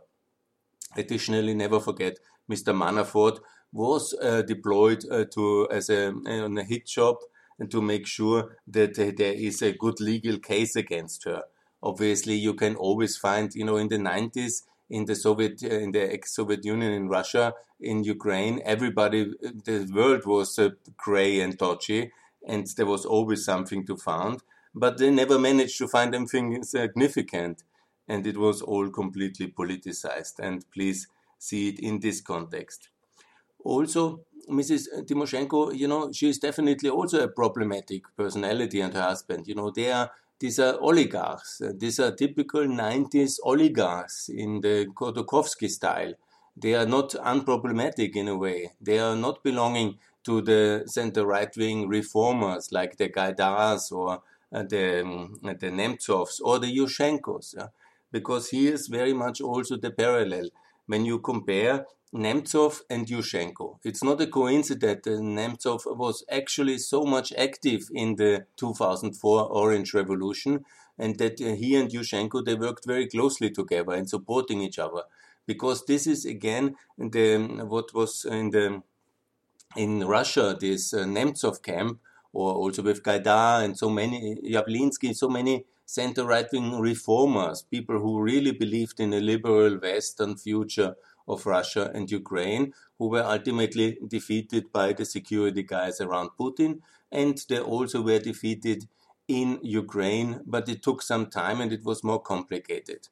Additionally, 0.95 1.53
never 1.53 1.79
forget 1.79 2.17
Mr. 2.51 2.73
Manafort 2.75 3.39
was 3.71 4.13
uh, 4.21 4.41
deployed 4.41 5.03
uh, 5.09 5.25
to 5.33 5.67
as 5.71 5.89
a 5.89 6.07
on 6.45 6.57
a 6.57 6.63
hit 6.63 6.85
job 6.87 7.17
and 7.59 7.71
to 7.71 7.81
make 7.81 8.05
sure 8.05 8.57
that 8.67 8.95
there 8.95 9.33
is 9.33 9.61
a 9.61 9.73
good 9.73 9.99
legal 9.99 10.37
case 10.37 10.75
against 10.75 11.23
her. 11.25 11.43
Obviously, 11.81 12.35
you 12.35 12.53
can 12.53 12.75
always 12.75 13.17
find, 13.17 13.53
you 13.53 13.65
know, 13.65 13.77
in 13.77 13.87
the 13.87 13.97
90s, 13.97 14.63
in 14.89 15.05
the 15.05 15.15
Soviet, 15.15 15.63
uh, 15.63 15.67
in 15.67 15.91
the 15.91 16.13
ex-Soviet 16.13 16.63
Union, 16.65 16.91
in 16.91 17.09
Russia, 17.09 17.53
in 17.79 18.03
Ukraine, 18.03 18.61
everybody, 18.65 19.33
the 19.41 19.89
world 19.93 20.25
was 20.25 20.57
uh, 20.57 20.69
gray 20.95 21.39
and 21.39 21.57
dodgy, 21.57 22.11
and 22.47 22.65
there 22.77 22.85
was 22.85 23.05
always 23.05 23.43
something 23.43 23.85
to 23.85 23.97
find 23.97 24.41
but 24.77 24.97
they 24.97 25.09
never 25.09 25.39
managed 25.39 25.77
to 25.79 25.87
find 25.87 26.13
anything 26.13 26.63
significant. 26.63 27.63
And 28.07 28.25
it 28.25 28.37
was 28.37 28.61
all 28.61 28.89
completely 28.89 29.47
politicized. 29.47 30.39
And 30.39 30.63
please 30.71 31.07
see 31.39 31.69
it 31.69 31.79
in 31.79 31.99
this 31.99 32.21
context. 32.21 32.89
Also, 33.63 34.21
Mrs. 34.49 34.87
Timoshenko, 35.05 35.75
you 35.75 35.87
know, 35.87 36.11
she 36.13 36.29
is 36.29 36.37
definitely 36.37 36.89
also 36.89 37.21
a 37.23 37.27
problematic 37.27 38.03
personality 38.15 38.79
and 38.79 38.93
her 38.93 39.01
husband. 39.01 39.47
You 39.47 39.55
know, 39.55 39.71
they 39.71 39.91
are 39.91 40.11
these 40.39 40.59
are 40.59 40.77
oligarchs. 40.79 41.61
These 41.77 41.99
are 41.99 42.11
typical 42.11 42.61
90s 42.61 43.39
oligarchs 43.43 44.29
in 44.29 44.61
the 44.61 44.87
Khodorkovsky 44.93 45.69
style. 45.69 46.13
They 46.55 46.75
are 46.75 46.85
not 46.85 47.11
unproblematic 47.11 48.15
in 48.15 48.27
a 48.27 48.37
way. 48.37 48.73
They 48.79 48.99
are 48.99 49.15
not 49.15 49.43
belonging 49.43 49.97
to 50.25 50.41
the 50.41 50.83
center 50.85 51.25
right 51.25 51.55
wing 51.55 51.87
reformers 51.87 52.71
like 52.71 52.97
the 52.97 53.09
Gaidars 53.09 53.91
or 53.91 54.21
uh, 54.51 54.63
the, 54.63 55.01
um, 55.01 55.39
the 55.41 55.71
Nemtsovs 55.71 56.39
or 56.43 56.59
the 56.59 56.67
Yushchenkos, 56.67 57.55
yeah? 57.55 57.67
because 58.11 58.49
he 58.49 58.67
is 58.67 58.87
very 58.87 59.13
much 59.13 59.41
also 59.41 59.75
the 59.77 59.91
parallel. 59.91 60.49
When 60.85 61.03
you 61.05 61.19
compare 61.19 61.85
Nemtsov 62.13 62.81
and 62.89 63.05
Yushchenko, 63.05 63.79
it's 63.83 64.03
not 64.03 64.21
a 64.21 64.27
coincidence 64.27 65.03
that 65.03 65.19
Nemtsov 65.19 65.81
was 65.97 66.23
actually 66.31 66.77
so 66.77 67.03
much 67.03 67.33
active 67.37 67.89
in 67.93 68.15
the 68.15 68.45
2004 68.55 69.51
Orange 69.51 69.93
Revolution 69.93 70.63
and 70.97 71.17
that 71.17 71.41
uh, 71.41 71.53
he 71.55 71.75
and 71.75 71.91
Yushchenko, 71.91 72.45
they 72.45 72.55
worked 72.55 72.85
very 72.85 73.07
closely 73.07 73.51
together 73.51 73.93
and 73.93 74.09
supporting 74.09 74.61
each 74.61 74.79
other. 74.79 75.03
Because 75.45 75.85
this 75.85 76.07
is 76.07 76.25
again 76.25 76.75
the, 76.97 77.37
what 77.67 77.93
was 77.93 78.25
in 78.25 78.51
the 78.51 78.81
in 79.75 80.05
Russia, 80.05 80.57
this 80.59 80.93
uh, 80.93 81.03
Nemtsov 81.03 81.61
camp, 81.61 81.99
or 82.33 82.53
also 82.53 82.81
with 82.81 83.03
Gaidar 83.03 83.63
and 83.63 83.77
so 83.77 83.89
many, 83.89 84.37
Yavlinsky, 84.43 85.15
so 85.15 85.29
many 85.29 85.65
center 85.85 86.25
right 86.25 86.47
wing 86.51 86.79
reformers, 86.79 87.61
people 87.61 87.99
who 87.99 88.21
really 88.21 88.51
believed 88.51 88.99
in 88.99 89.13
a 89.13 89.19
liberal 89.19 89.77
Western 89.77 90.35
future 90.35 90.95
of 91.27 91.45
Russia 91.45 91.91
and 91.93 92.09
Ukraine, 92.09 92.73
who 92.97 93.07
were 93.09 93.23
ultimately 93.23 93.97
defeated 94.07 94.71
by 94.71 94.93
the 94.93 95.05
security 95.05 95.63
guys 95.63 95.99
around 96.01 96.29
Putin. 96.39 96.79
And 97.11 97.37
they 97.49 97.59
also 97.59 98.01
were 98.01 98.19
defeated 98.19 98.87
in 99.27 99.59
Ukraine, 99.61 100.41
but 100.45 100.69
it 100.69 100.81
took 100.81 101.01
some 101.01 101.27
time 101.27 101.59
and 101.61 101.71
it 101.73 101.83
was 101.83 102.03
more 102.03 102.21
complicated. 102.21 103.09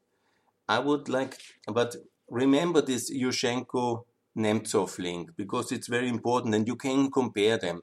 I 0.68 0.80
would 0.80 1.10
like, 1.10 1.38
but 1.68 1.96
remember 2.30 2.82
this 2.82 3.12
Yushchenko 3.12 4.06
Nemtsov 4.38 4.98
link 5.00 5.32
because 5.38 5.72
it's 5.72 5.88
very 5.88 6.10
important 6.10 6.56
and 6.56 6.68
you 6.68 6.76
can 6.76 7.12
compare 7.12 7.58
them 7.58 7.82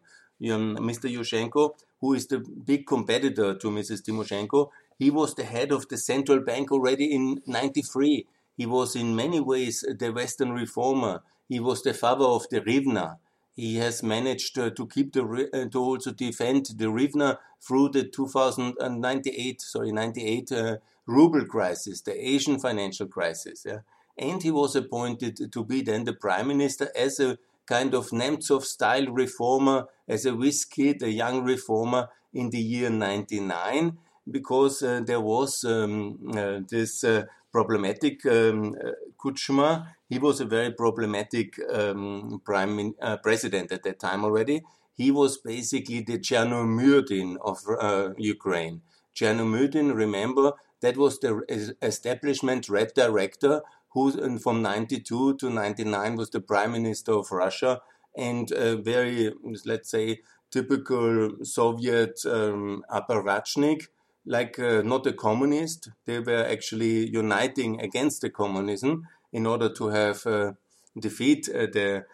um, 0.51 0.77
Mr. 0.79 1.13
Yushchenko, 1.13 1.75
who 2.01 2.15
is 2.15 2.27
the 2.27 2.39
big 2.39 2.87
competitor 2.87 3.55
to 3.55 3.69
Mrs. 3.69 4.03
Timoshenko, 4.03 4.71
he 4.99 5.11
was 5.11 5.35
the 5.35 5.45
head 5.45 5.73
of 5.73 5.89
the 5.89 5.97
central 5.97 6.41
bank 6.41 6.73
already 6.73 7.13
in 7.13 7.43
93. 7.47 8.27
He 8.57 8.67
was 8.67 8.97
in 8.97 9.17
many 9.17 9.41
ways 9.41 9.85
the 9.99 10.13
Western 10.13 10.53
reformer. 10.53 11.23
He 11.49 11.61
was 11.61 11.83
the 11.83 11.95
father 11.95 12.25
of 12.25 12.49
the 12.51 12.61
Hryvnia. 12.61 13.17
He 13.55 13.77
has 13.77 14.03
managed 14.03 14.59
uh, 14.59 14.71
to 14.71 14.87
keep 14.87 15.13
the 15.13 15.25
uh, 15.53 15.69
to 15.71 15.79
also 15.79 16.13
defend 16.13 16.67
the 16.77 16.87
Hryvnia 16.87 17.39
through 17.61 17.91
the 17.91 18.05
2098 18.05 19.61
sorry 19.61 19.93
98 19.93 20.53
uh, 20.53 20.77
ruble 21.07 21.45
crisis, 21.45 22.01
the 22.03 22.29
Asian 22.29 22.59
financial 22.59 23.07
crisis. 23.07 23.65
Yeah? 23.67 23.81
And 24.19 24.43
he 24.43 24.51
was 24.51 24.77
appointed 24.77 25.53
to 25.53 25.65
be 25.65 25.83
then 25.83 26.05
the 26.05 26.13
prime 26.13 26.49
minister 26.49 26.91
as 26.97 27.19
a 27.21 27.39
kind 27.67 27.95
of 27.95 28.11
Nemtsov 28.11 28.65
style 28.65 29.07
reformer 29.07 29.87
as 30.09 30.27
a 30.27 30.35
whiz 30.35 30.65
kid, 30.65 31.03
a 31.03 31.11
young 31.11 31.45
reformer 31.45 32.09
in 32.33 32.51
the 32.51 32.61
year 32.61 32.91
99, 32.91 33.99
because 34.31 34.83
uh, 34.83 35.01
there 35.05 35.21
was 35.21 35.65
um, 35.65 36.19
uh, 36.37 36.61
this 36.69 37.05
uh, 37.05 37.25
problematic 37.53 38.25
um, 38.27 38.75
uh, 38.85 38.93
Kuchma. 39.23 39.89
He 40.09 40.19
was 40.19 40.41
a 40.41 40.45
very 40.45 40.73
problematic 40.73 41.59
um, 41.73 42.41
prime 42.45 42.95
uh, 43.01 43.19
president 43.19 43.71
at 43.71 43.83
that 43.85 44.01
time 44.01 44.25
already. 44.25 44.63
He 44.95 45.11
was 45.11 45.39
basically 45.39 46.01
the 46.01 46.19
Chernomyrdin 46.19 47.37
of 47.41 47.59
uh, 47.81 48.11
Ukraine. 48.17 48.83
Chernomyrdin, 49.15 49.95
remember, 49.95 50.53
that 50.81 50.97
was 50.97 51.21
the 51.21 51.75
establishment 51.83 52.69
red 52.69 52.93
director 52.95 53.63
who 53.91 54.39
from 54.39 54.63
92 54.63 55.37
to 55.37 55.51
99 55.51 56.17
was 56.17 56.31
the 56.31 56.41
prime 56.41 56.73
minister 56.73 57.13
of 57.13 57.31
Russia 57.31 57.81
and 58.17 58.51
a 58.53 58.77
very, 58.77 59.33
let's 59.65 59.91
say, 59.91 60.21
typical 60.51 61.31
Soviet 61.43 62.21
um, 62.27 62.85
apparatchik, 62.91 63.89
like 64.25 64.59
uh, 64.59 64.83
not 64.83 65.07
a 65.07 65.13
communist. 65.13 65.91
They 66.07 66.21
were 66.21 66.45
actually 66.45 67.09
uniting 67.11 67.81
against 67.81 68.23
the 68.23 68.31
communism 68.31 69.09
in 69.33 69.47
order 69.47 69.73
to 69.73 69.89
have 69.89 70.27
uh, 70.27 70.53
defeat 70.99 71.49
uh, 71.49 71.67
the 71.73 72.05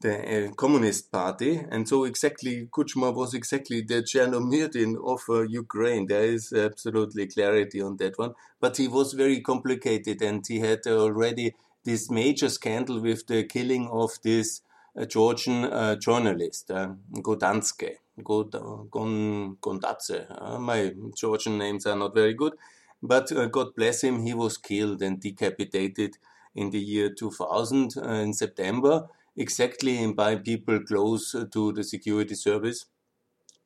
the 0.00 0.48
uh, 0.48 0.52
Communist 0.54 1.10
Party, 1.10 1.62
and 1.70 1.88
so 1.88 2.04
exactly 2.04 2.68
Kuchma 2.70 3.14
was 3.14 3.32
exactly 3.32 3.80
the 3.80 4.02
Chernomyrdin 4.02 4.96
of 5.02 5.22
uh, 5.30 5.42
Ukraine. 5.42 6.06
There 6.06 6.24
is 6.24 6.52
absolutely 6.52 7.26
clarity 7.28 7.80
on 7.80 7.96
that 7.98 8.18
one, 8.18 8.34
but 8.60 8.76
he 8.76 8.86
was 8.88 9.14
very 9.14 9.40
complicated, 9.40 10.20
and 10.20 10.44
he 10.46 10.58
had 10.60 10.86
already 10.86 11.54
this 11.84 12.10
major 12.10 12.50
scandal 12.50 13.00
with 13.00 13.26
the 13.28 13.44
killing 13.44 13.88
of 13.88 14.10
this 14.22 14.60
uh, 14.98 15.06
Georgian 15.06 15.70
journalist, 16.00 16.68
Godanske, 16.68 17.96
God, 18.22 18.52
Gon, 18.90 19.56
Gondatze. 19.56 20.26
Uh, 20.30 20.58
my 20.58 20.94
Georgian 21.16 21.58
names 21.58 21.86
are 21.86 21.96
not 21.96 22.14
very 22.14 22.34
good, 22.34 22.54
but 23.02 23.32
uh, 23.32 23.46
God 23.46 23.74
bless 23.74 24.02
him, 24.02 24.24
he 24.24 24.34
was 24.34 24.56
killed 24.56 25.02
and 25.02 25.20
decapitated 25.20 26.16
in 26.54 26.70
the 26.70 26.78
year 26.78 27.10
2000 27.10 27.96
in 27.96 28.32
September 28.32 29.08
exactly 29.36 30.12
by 30.12 30.36
people 30.36 30.80
close 30.80 31.34
to 31.52 31.72
the 31.72 31.82
security 31.82 32.34
service. 32.34 32.86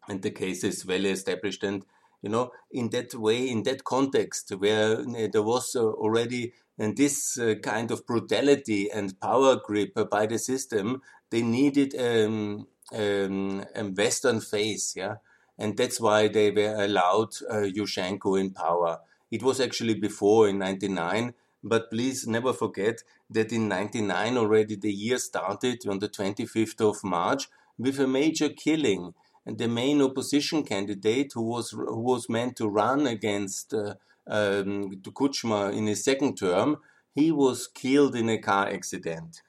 And 0.09 0.23
the 0.23 0.31
case 0.31 0.65
is 0.65 0.87
well 0.87 1.05
established. 1.05 1.63
And, 1.63 1.85
you 2.23 2.31
know, 2.31 2.53
in 2.71 2.89
that 2.91 3.15
way, 3.15 3.49
in 3.49 3.65
that 3.65 3.85
context, 3.85 4.51
where 4.57 5.05
there 5.31 5.43
was 5.43 5.77
already 5.77 6.55
And 6.79 6.97
this 6.97 7.37
uh, 7.39 7.57
kind 7.57 7.91
of 7.91 8.07
brutality 8.07 8.89
and 8.91 9.19
power 9.21 9.57
grip 9.57 9.95
by 10.11 10.27
the 10.27 10.39
system, 10.39 11.03
they 11.31 11.43
needed 11.43 11.95
um, 11.99 12.69
um, 12.93 13.65
Western 13.97 14.41
face, 14.41 14.95
yeah, 14.97 15.17
and 15.59 15.77
that's 15.77 16.01
why 16.01 16.29
they 16.29 16.51
were 16.51 16.75
allowed 16.85 17.31
uh, 17.51 17.67
Yushchenko 17.77 18.41
in 18.41 18.53
power. 18.53 19.01
It 19.31 19.43
was 19.43 19.61
actually 19.61 19.95
before 19.95 20.49
in 20.49 20.59
'99, 20.59 21.35
but 21.63 21.91
please 21.91 22.27
never 22.27 22.53
forget 22.53 23.03
that 23.31 23.53
in 23.53 23.69
'99 23.69 24.37
already 24.37 24.77
the 24.77 24.93
year 24.93 25.19
started 25.19 25.87
on 25.87 25.99
the 25.99 26.09
25th 26.09 26.81
of 26.81 27.05
March 27.05 27.49
with 27.79 27.99
a 27.99 28.07
major 28.07 28.49
killing. 28.49 29.15
And 29.47 29.57
the 29.57 29.69
main 29.69 30.03
opposition 30.03 30.63
candidate, 30.63 31.33
who 31.35 31.43
was 31.43 31.71
who 31.71 32.01
was 32.01 32.29
meant 32.29 32.57
to 32.57 32.69
run 32.69 33.07
against 33.07 33.73
uh, 33.73 33.95
um, 34.27 34.91
Kuchma 35.03 35.73
in 35.75 35.87
his 35.87 36.05
second 36.05 36.37
term, 36.37 36.77
he 37.15 37.33
was 37.33 37.67
killed 37.67 38.15
in 38.15 38.29
a 38.29 38.39
car 38.39 38.69
accident. 38.69 39.43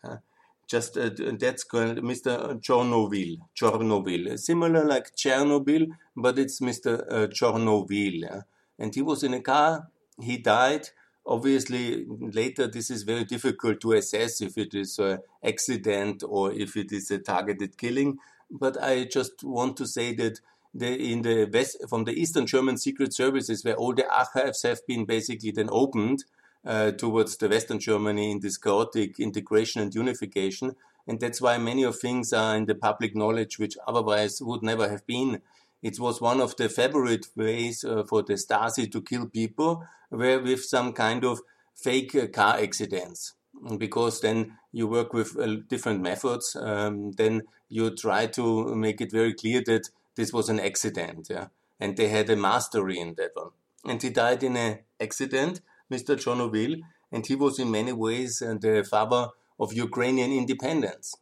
Just 0.70 0.98
uh, 0.98 1.10
that's 1.40 1.64
called 1.64 1.98
Mr. 1.98 2.62
Chornovil. 2.62 3.40
Chornovil, 3.60 4.38
similar 4.38 4.86
like 4.86 5.16
Chernobyl, 5.16 5.88
but 6.16 6.38
it's 6.38 6.60
Mr. 6.60 7.04
Uh, 7.12 7.28
Chornovil. 7.28 8.44
And 8.78 8.94
he 8.94 9.02
was 9.02 9.24
in 9.24 9.34
a 9.34 9.42
car. 9.42 9.88
He 10.22 10.38
died. 10.38 10.90
Obviously, 11.26 12.06
later 12.08 12.68
this 12.68 12.92
is 12.92 13.02
very 13.02 13.26
difficult 13.26 13.82
to 13.82 13.94
assess 13.94 14.42
if 14.42 14.60
it 14.60 14.76
is 14.76 15.00
an 15.00 15.20
accident 15.44 16.24
or 16.28 16.54
if 16.54 16.78
it 16.78 16.92
is 16.92 17.10
a 17.10 17.18
targeted 17.18 17.76
killing. 17.76 18.20
But 18.52 18.82
I 18.82 19.06
just 19.06 19.44
want 19.44 19.76
to 19.78 19.88
say 19.88 20.14
that 20.16 20.40
the, 20.74 21.12
in 21.12 21.24
the 21.24 21.50
west, 21.52 21.78
from 21.90 22.04
the 22.04 22.14
Eastern 22.14 22.46
German 22.46 22.78
secret 22.78 23.14
services, 23.14 23.66
where 23.66 23.76
all 23.76 23.96
the 23.96 24.08
archives 24.08 24.62
have 24.62 24.86
been 24.86 25.06
basically 25.06 25.50
then 25.50 25.70
opened 25.72 26.26
uh, 26.66 26.92
towards 26.92 27.38
the 27.38 27.50
Western 27.50 27.80
Germany 27.80 28.32
in 28.32 28.40
this 28.40 28.58
chaotic 28.58 29.20
integration 29.20 29.82
and 29.82 29.94
unification, 29.94 30.76
and 31.08 31.20
that's 31.20 31.42
why 31.42 31.58
many 31.58 31.84
of 31.84 31.98
things 31.98 32.34
are 32.34 32.56
in 32.56 32.66
the 32.66 32.76
public 32.76 33.16
knowledge, 33.16 33.58
which 33.58 33.78
otherwise 33.88 34.42
would 34.42 34.62
never 34.62 34.90
have 34.90 35.06
been. 35.08 35.42
It 35.82 36.00
was 36.00 36.22
one 36.22 36.42
of 36.42 36.56
the 36.58 36.70
favorite 36.70 37.28
ways 37.36 37.84
uh, 37.84 38.04
for 38.04 38.22
the 38.22 38.34
Stasi 38.34 38.92
to 38.92 39.02
kill 39.02 39.28
people, 39.28 39.84
were 40.12 40.40
with 40.40 40.64
some 40.64 40.94
kind 40.94 41.24
of 41.24 41.42
fake 41.76 42.16
uh, 42.16 42.28
car 42.28 42.58
accidents 42.58 43.34
because 43.78 44.22
then 44.22 44.58
you 44.72 44.88
work 44.88 45.14
with 45.14 45.38
uh, 45.38 45.58
different 45.68 46.02
methods. 46.02 46.56
Um, 46.56 47.12
then 47.12 47.44
you 47.70 47.96
try 47.96 48.28
to 48.28 48.76
make 48.76 49.02
it 49.02 49.12
very 49.12 49.34
clear 49.34 49.62
that 49.66 49.90
this 50.16 50.34
was 50.34 50.50
an 50.50 50.60
accident, 50.60 51.28
yeah. 51.30 51.48
And 51.80 51.96
they 51.96 52.10
had 52.10 52.30
a 52.30 52.36
mastery 52.36 53.00
in 53.00 53.16
that 53.16 53.32
one. 53.34 53.52
And 53.86 54.02
he 54.02 54.10
died 54.10 54.44
in 54.44 54.58
an 54.58 54.80
accident, 55.00 55.62
Mr. 55.92 56.16
Chornovil, 56.16 56.82
and 57.12 57.26
he 57.26 57.36
was 57.36 57.60
in 57.60 57.72
many 57.72 57.92
ways 57.92 58.42
uh, 58.42 58.56
the 58.60 58.86
father 58.90 59.30
of 59.60 59.74
Ukrainian 59.74 60.32
independence. 60.32 61.16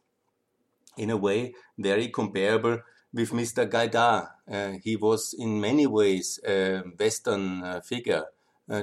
In 0.96 1.10
a 1.10 1.16
way, 1.16 1.54
very 1.78 2.08
comparable 2.08 2.78
with 3.12 3.30
Mr. 3.30 3.68
Gaidar. 3.68 4.30
Uh, 4.50 4.78
he 4.82 4.96
was 4.96 5.34
in 5.38 5.60
many 5.60 5.86
ways 5.86 6.40
a 6.46 6.82
Western 6.98 7.62
uh, 7.62 7.80
figure. 7.80 8.24
Uh, 8.70 8.82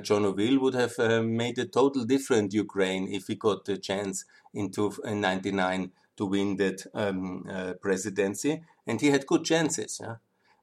would 0.62 0.74
have 0.74 0.94
uh, 0.98 1.22
made 1.22 1.60
a 1.60 1.65
total 1.65 2.06
different 2.06 2.54
Ukraine 2.54 3.08
if 3.08 3.27
he 3.27 3.36
got 3.36 3.65
the 3.65 3.77
chance 3.77 4.25
in, 4.54 4.72
1999 4.72 5.92
to 6.18 6.25
win 6.25 6.56
that 6.56 6.88
um, 6.94 7.46
uh, 7.50 7.74
presidency, 7.74 8.63
and 8.88 9.01
he 9.01 9.12
had 9.12 9.27
good 9.27 9.44
chances, 9.44 10.00
yeah? 10.01 10.15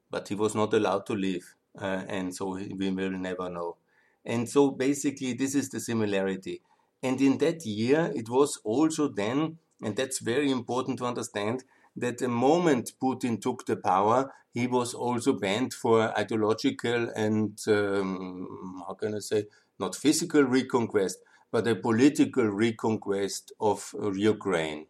but 0.09 0.27
he 0.27 0.35
was 0.35 0.55
not 0.55 0.73
allowed 0.73 1.05
to 1.05 1.13
leave, 1.13 1.55
uh, 1.79 2.03
and 2.07 2.35
so 2.35 2.55
we 2.55 2.89
will 2.89 3.11
never 3.11 3.49
know. 3.49 3.77
And 4.25 4.49
so 4.49 4.71
basically, 4.71 5.33
this 5.33 5.55
is 5.55 5.69
the 5.69 5.79
similarity. 5.79 6.61
And 7.01 7.19
in 7.19 7.37
that 7.39 7.65
year, 7.65 8.11
it 8.15 8.29
was 8.29 8.57
also 8.63 9.07
then, 9.09 9.57
and 9.81 9.95
that's 9.95 10.19
very 10.19 10.49
important 10.49 10.99
to 10.99 11.05
understand, 11.05 11.63
that 11.95 12.17
the 12.19 12.29
moment 12.29 12.93
Putin 13.01 13.41
took 13.41 13.65
the 13.65 13.75
power, 13.75 14.33
he 14.53 14.67
was 14.67 14.93
also 14.93 15.33
banned 15.33 15.73
for 15.73 16.17
ideological 16.17 17.09
and, 17.15 17.59
um, 17.67 18.83
how 18.87 18.93
can 18.93 19.15
I 19.15 19.19
say, 19.19 19.45
not 19.79 19.95
physical 19.95 20.43
reconquest, 20.43 21.19
but 21.51 21.67
a 21.67 21.75
political 21.75 22.45
reconquest 22.45 23.51
of 23.59 23.93
Ukraine. 24.15 24.87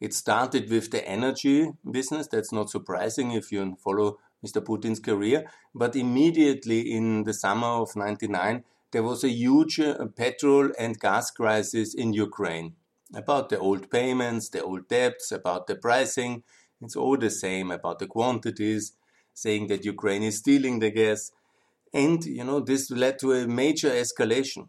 It 0.00 0.14
started 0.14 0.70
with 0.70 0.90
the 0.90 1.06
energy 1.06 1.72
business. 1.88 2.26
That's 2.26 2.52
not 2.52 2.70
surprising 2.70 3.32
if 3.32 3.52
you 3.52 3.76
follow 3.84 4.18
Mr. 4.44 4.62
Putin's 4.64 5.00
career. 5.00 5.50
But 5.74 5.96
immediately 5.96 6.92
in 6.92 7.24
the 7.24 7.34
summer 7.34 7.66
of 7.66 7.96
99, 7.96 8.64
there 8.92 9.02
was 9.02 9.22
a 9.22 9.28
huge 9.28 9.78
uh, 9.80 10.06
petrol 10.16 10.70
and 10.78 10.98
gas 10.98 11.30
crisis 11.30 11.94
in 11.94 12.12
Ukraine 12.12 12.74
about 13.14 13.48
the 13.48 13.58
old 13.58 13.90
payments, 13.90 14.48
the 14.48 14.62
old 14.62 14.88
debts, 14.88 15.32
about 15.32 15.66
the 15.66 15.74
pricing. 15.74 16.42
It's 16.80 16.96
all 16.96 17.16
the 17.16 17.30
same 17.30 17.70
about 17.70 17.98
the 17.98 18.06
quantities, 18.06 18.92
saying 19.34 19.66
that 19.68 19.84
Ukraine 19.84 20.22
is 20.22 20.38
stealing 20.38 20.78
the 20.78 20.90
gas. 20.90 21.30
And, 21.92 22.24
you 22.24 22.44
know, 22.44 22.60
this 22.60 22.90
led 22.90 23.18
to 23.20 23.32
a 23.32 23.46
major 23.46 23.90
escalation. 23.90 24.68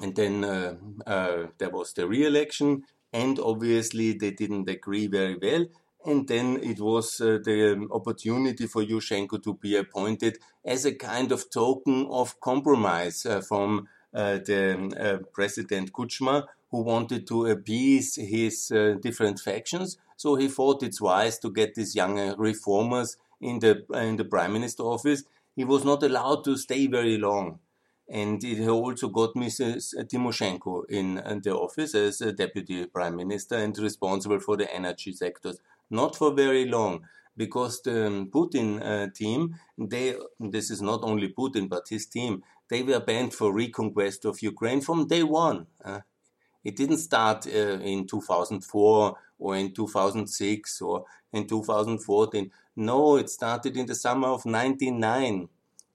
And 0.00 0.14
then 0.14 0.44
uh, 0.44 0.76
uh, 1.06 1.46
there 1.58 1.70
was 1.70 1.92
the 1.92 2.06
re 2.06 2.26
election 2.26 2.84
and 3.12 3.38
obviously 3.38 4.12
they 4.12 4.32
didn't 4.32 4.68
agree 4.68 5.06
very 5.06 5.36
well. 5.40 5.66
And 6.04 6.28
then 6.28 6.58
it 6.62 6.80
was 6.80 7.20
uh, 7.20 7.38
the 7.42 7.72
um, 7.72 7.88
opportunity 7.90 8.66
for 8.66 8.82
Yushchenko 8.84 9.42
to 9.42 9.54
be 9.54 9.76
appointed 9.76 10.38
as 10.64 10.84
a 10.84 10.94
kind 10.94 11.32
of 11.32 11.50
token 11.50 12.06
of 12.10 12.38
compromise 12.40 13.24
uh, 13.24 13.40
from 13.40 13.88
uh, 14.12 14.38
the 14.44 14.74
um, 14.74 14.92
uh, 14.98 15.18
President 15.32 15.92
Kuchma, 15.92 16.44
who 16.70 16.82
wanted 16.82 17.26
to 17.28 17.46
appease 17.46 18.16
his 18.16 18.70
uh, 18.70 18.96
different 19.00 19.40
factions. 19.40 19.96
So 20.16 20.34
he 20.36 20.48
thought 20.48 20.82
it's 20.82 21.00
wise 21.00 21.38
to 21.38 21.50
get 21.50 21.74
these 21.74 21.94
young 21.94 22.18
uh, 22.18 22.34
reformers 22.36 23.16
in 23.40 23.60
the 23.60 23.84
in 23.94 24.16
the 24.16 24.24
prime 24.24 24.52
minister 24.52 24.82
office. 24.82 25.24
He 25.56 25.64
was 25.64 25.84
not 25.84 26.02
allowed 26.02 26.44
to 26.44 26.56
stay 26.56 26.86
very 26.86 27.16
long 27.16 27.60
and 28.08 28.42
it 28.44 28.68
also 28.68 29.08
got 29.08 29.34
Mrs. 29.34 29.94
Tymoshenko 30.08 30.84
in, 30.90 31.18
in 31.18 31.40
the 31.40 31.54
office 31.54 31.94
as 31.94 32.18
deputy 32.36 32.86
prime 32.86 33.16
minister 33.16 33.56
and 33.56 33.76
responsible 33.78 34.40
for 34.40 34.56
the 34.56 34.72
energy 34.74 35.12
sectors. 35.12 35.58
Not 35.90 36.16
for 36.16 36.32
very 36.32 36.66
long, 36.66 37.06
because 37.36 37.82
the 37.82 38.26
Putin 38.32 38.82
uh, 38.82 39.10
team, 39.14 39.56
they 39.78 40.16
this 40.38 40.70
is 40.70 40.80
not 40.80 41.00
only 41.02 41.28
Putin 41.28 41.68
but 41.68 41.88
his 41.88 42.06
team, 42.06 42.42
they 42.70 42.82
were 42.82 43.00
banned 43.00 43.34
for 43.34 43.52
reconquest 43.52 44.24
of 44.24 44.42
Ukraine 44.42 44.80
from 44.80 45.06
day 45.06 45.22
one. 45.22 45.66
Uh, 45.84 46.00
it 46.62 46.76
didn't 46.76 46.98
start 46.98 47.46
uh, 47.46 47.78
in 47.80 48.06
2004 48.06 49.16
or 49.38 49.56
in 49.56 49.72
2006 49.72 50.80
or 50.80 51.04
in 51.32 51.46
2014. 51.46 52.50
No, 52.76 53.16
it 53.16 53.28
started 53.28 53.76
in 53.76 53.86
the 53.86 53.94
summer 53.94 54.28
of 54.28 54.46
99 54.46 55.48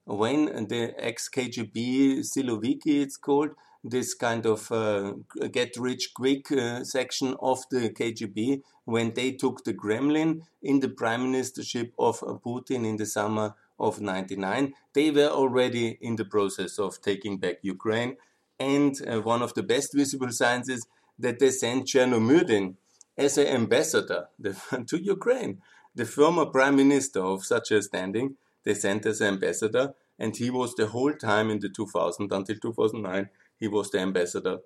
when 0.04 0.66
the 0.68 0.94
ex-KGB 0.98 2.20
Siloviki, 2.20 3.02
it's 3.02 3.16
called, 3.16 3.50
this 3.82 4.14
kind 4.14 4.46
of 4.46 4.70
uh, 4.70 5.14
get 5.50 5.76
rich 5.76 6.12
quick 6.14 6.52
uh, 6.52 6.84
section 6.84 7.34
of 7.40 7.64
the 7.70 7.90
KGB 7.90 8.62
when 8.84 9.14
they 9.14 9.32
took 9.32 9.64
the 9.64 9.74
Kremlin 9.74 10.42
in 10.62 10.80
the 10.80 10.88
prime 10.88 11.32
ministership 11.32 11.92
of 11.98 12.20
Putin 12.20 12.86
in 12.86 12.96
the 12.96 13.06
summer 13.06 13.54
of 13.78 14.00
99. 14.00 14.74
They 14.92 15.10
were 15.10 15.28
already 15.28 15.98
in 16.00 16.16
the 16.16 16.24
process 16.24 16.78
of 16.78 17.00
taking 17.00 17.38
back 17.38 17.56
Ukraine. 17.62 18.16
And 18.58 18.94
uh, 19.08 19.20
one 19.22 19.40
of 19.40 19.54
the 19.54 19.62
best 19.62 19.94
visible 19.94 20.30
signs 20.32 20.68
is 20.68 20.86
that 21.18 21.38
they 21.38 21.50
sent 21.50 21.86
Chernomyrdin 21.86 22.74
as 23.16 23.38
an 23.38 23.46
ambassador 23.46 24.28
to 24.86 25.02
Ukraine. 25.02 25.62
The 25.94 26.04
former 26.04 26.46
prime 26.46 26.76
minister 26.76 27.20
of 27.20 27.44
such 27.44 27.70
a 27.70 27.82
standing 27.82 28.36
they 28.64 28.74
sent 28.74 29.06
as 29.06 29.20
an 29.20 29.28
ambassador, 29.34 29.94
and 30.18 30.36
he 30.36 30.50
was 30.50 30.74
the 30.74 30.88
whole 30.88 31.14
time 31.14 31.50
in 31.50 31.60
the 31.60 31.68
2000 31.68 32.30
until 32.30 32.56
2009, 32.56 33.30
he 33.60 33.68
was 33.68 33.90
the 33.90 34.00
ambassador. 34.00 34.58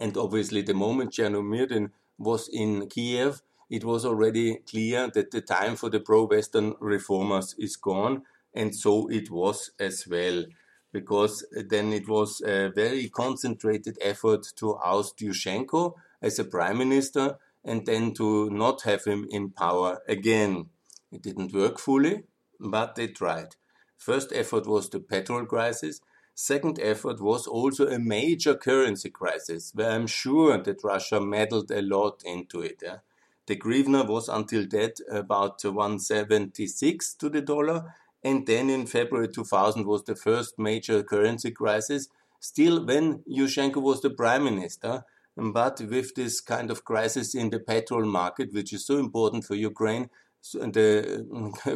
And 0.00 0.16
obviously, 0.16 0.62
the 0.62 0.74
moment 0.74 1.12
Chernomyrdin 1.12 1.90
was 2.18 2.48
in 2.48 2.88
Kiev, 2.88 3.42
it 3.68 3.84
was 3.84 4.04
already 4.04 4.56
clear 4.68 5.08
that 5.14 5.30
the 5.30 5.40
time 5.40 5.76
for 5.76 5.88
the 5.90 6.00
pro-Western 6.00 6.74
reformers 6.80 7.54
is 7.58 7.76
gone, 7.76 8.22
and 8.52 8.74
so 8.74 9.08
it 9.08 9.30
was 9.30 9.70
as 9.78 10.06
well, 10.08 10.44
because 10.92 11.46
then 11.68 11.92
it 11.92 12.08
was 12.08 12.40
a 12.40 12.70
very 12.70 13.08
concentrated 13.08 13.96
effort 14.00 14.46
to 14.56 14.76
oust 14.84 15.18
Yushchenko 15.18 15.94
as 16.20 16.38
a 16.38 16.44
prime 16.44 16.78
minister 16.78 17.38
and 17.64 17.86
then 17.86 18.12
to 18.14 18.50
not 18.50 18.82
have 18.82 19.04
him 19.04 19.26
in 19.30 19.50
power 19.50 20.00
again. 20.08 20.70
It 21.12 21.22
didn't 21.22 21.52
work 21.52 21.78
fully, 21.78 22.24
but 22.58 22.94
they 22.94 23.08
tried. 23.08 23.56
First 23.96 24.32
effort 24.32 24.66
was 24.66 24.88
the 24.88 25.00
petrol 25.00 25.44
crisis. 25.44 26.00
Second 26.42 26.78
effort 26.80 27.20
was 27.20 27.46
also 27.46 27.86
a 27.86 27.98
major 27.98 28.54
currency 28.54 29.10
crisis, 29.10 29.72
where 29.74 29.90
I'm 29.90 30.06
sure 30.06 30.56
that 30.56 30.82
Russia 30.82 31.20
meddled 31.20 31.70
a 31.70 31.82
lot 31.82 32.22
into 32.24 32.62
it. 32.62 32.78
Yeah? 32.82 33.00
The 33.46 33.56
hryvnia 33.56 34.08
was 34.08 34.30
until 34.30 34.66
that 34.68 35.00
about 35.10 35.62
176 35.62 37.14
to 37.16 37.28
the 37.28 37.42
dollar, 37.42 37.94
and 38.24 38.46
then 38.46 38.70
in 38.70 38.86
February 38.86 39.28
2000 39.28 39.84
was 39.84 40.04
the 40.04 40.16
first 40.16 40.58
major 40.58 41.02
currency 41.02 41.50
crisis, 41.50 42.08
still 42.40 42.86
when 42.86 43.18
Yushchenko 43.30 43.82
was 43.82 44.00
the 44.00 44.08
prime 44.08 44.44
minister. 44.44 45.04
But 45.36 45.82
with 45.82 46.14
this 46.14 46.40
kind 46.40 46.70
of 46.70 46.86
crisis 46.86 47.34
in 47.34 47.50
the 47.50 47.60
petrol 47.60 48.06
market, 48.06 48.54
which 48.54 48.72
is 48.72 48.86
so 48.86 48.96
important 48.96 49.44
for 49.44 49.56
Ukraine, 49.56 50.08
the 50.54 51.26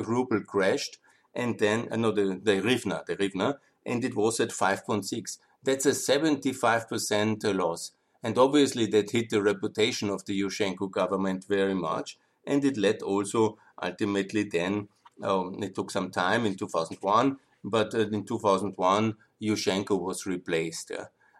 ruble 0.07 0.40
crashed, 0.40 0.96
and 1.35 1.59
then 1.59 1.88
uh, 1.90 1.96
no, 1.96 2.12
the 2.12 2.40
the 2.42 2.62
hryvnia, 2.62 3.05
the 3.05 3.16
hryvnia, 3.16 3.59
and 3.87 4.05
it 4.05 4.16
was 4.16 4.40
at 4.40 4.51
5.6. 4.51 5.38
That's 5.62 5.87
a 5.87 5.90
75% 5.90 7.55
loss, 7.55 7.92
and 8.23 8.37
obviously 8.38 8.87
that 8.87 9.11
hit 9.11 9.31
the 9.31 9.42
reputation 9.42 10.11
of 10.11 10.25
the 10.27 10.40
Yushchenko 10.40 10.90
government 10.90 11.47
very 11.49 11.75
much, 11.75 12.18
and 12.47 12.64
it 12.64 12.77
led 12.77 13.03
also 13.03 13.59
ultimately 13.83 14.44
then. 14.44 14.88
Um, 15.23 15.62
it 15.62 15.75
took 15.75 15.90
some 15.90 16.11
time 16.11 16.44
in 16.44 16.57
2001, 16.57 17.38
but 17.62 17.94
uh, 17.94 18.01
in 18.01 18.25
2001 18.25 19.14
Yushchenko 19.42 20.01
was 20.01 20.27
replaced. 20.27 20.92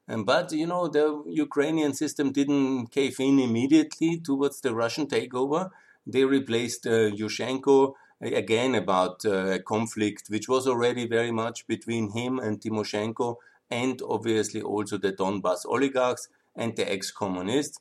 And, 0.07 0.27
but 0.27 0.53
you 0.53 0.67
know 0.67 0.89
the 0.89 1.23
Ukrainian 1.27 1.95
system 1.95 2.33
didn't 2.33 2.89
cave 2.89 3.17
in 3.19 3.39
immediately 3.39 4.21
towards 4.21 4.61
the 4.61 4.75
Russian 4.75 5.07
takeover. 5.07 5.71
They 6.07 6.25
replaced 6.25 6.87
uh, 6.87 7.11
Yushchenko 7.21 7.95
again 8.33 8.75
about 8.75 9.25
uh, 9.25 9.53
a 9.53 9.59
conflict 9.59 10.29
which 10.29 10.49
was 10.49 10.67
already 10.67 11.07
very 11.07 11.31
much 11.31 11.67
between 11.67 12.13
him 12.13 12.39
and 12.39 12.61
Timoshenko, 12.61 13.37
and 13.71 14.01
obviously 14.09 14.63
also 14.63 14.99
the 14.99 15.13
Donbas 15.13 15.67
oligarchs 15.67 16.29
and 16.55 16.77
the 16.77 16.91
ex-communists. 16.91 17.81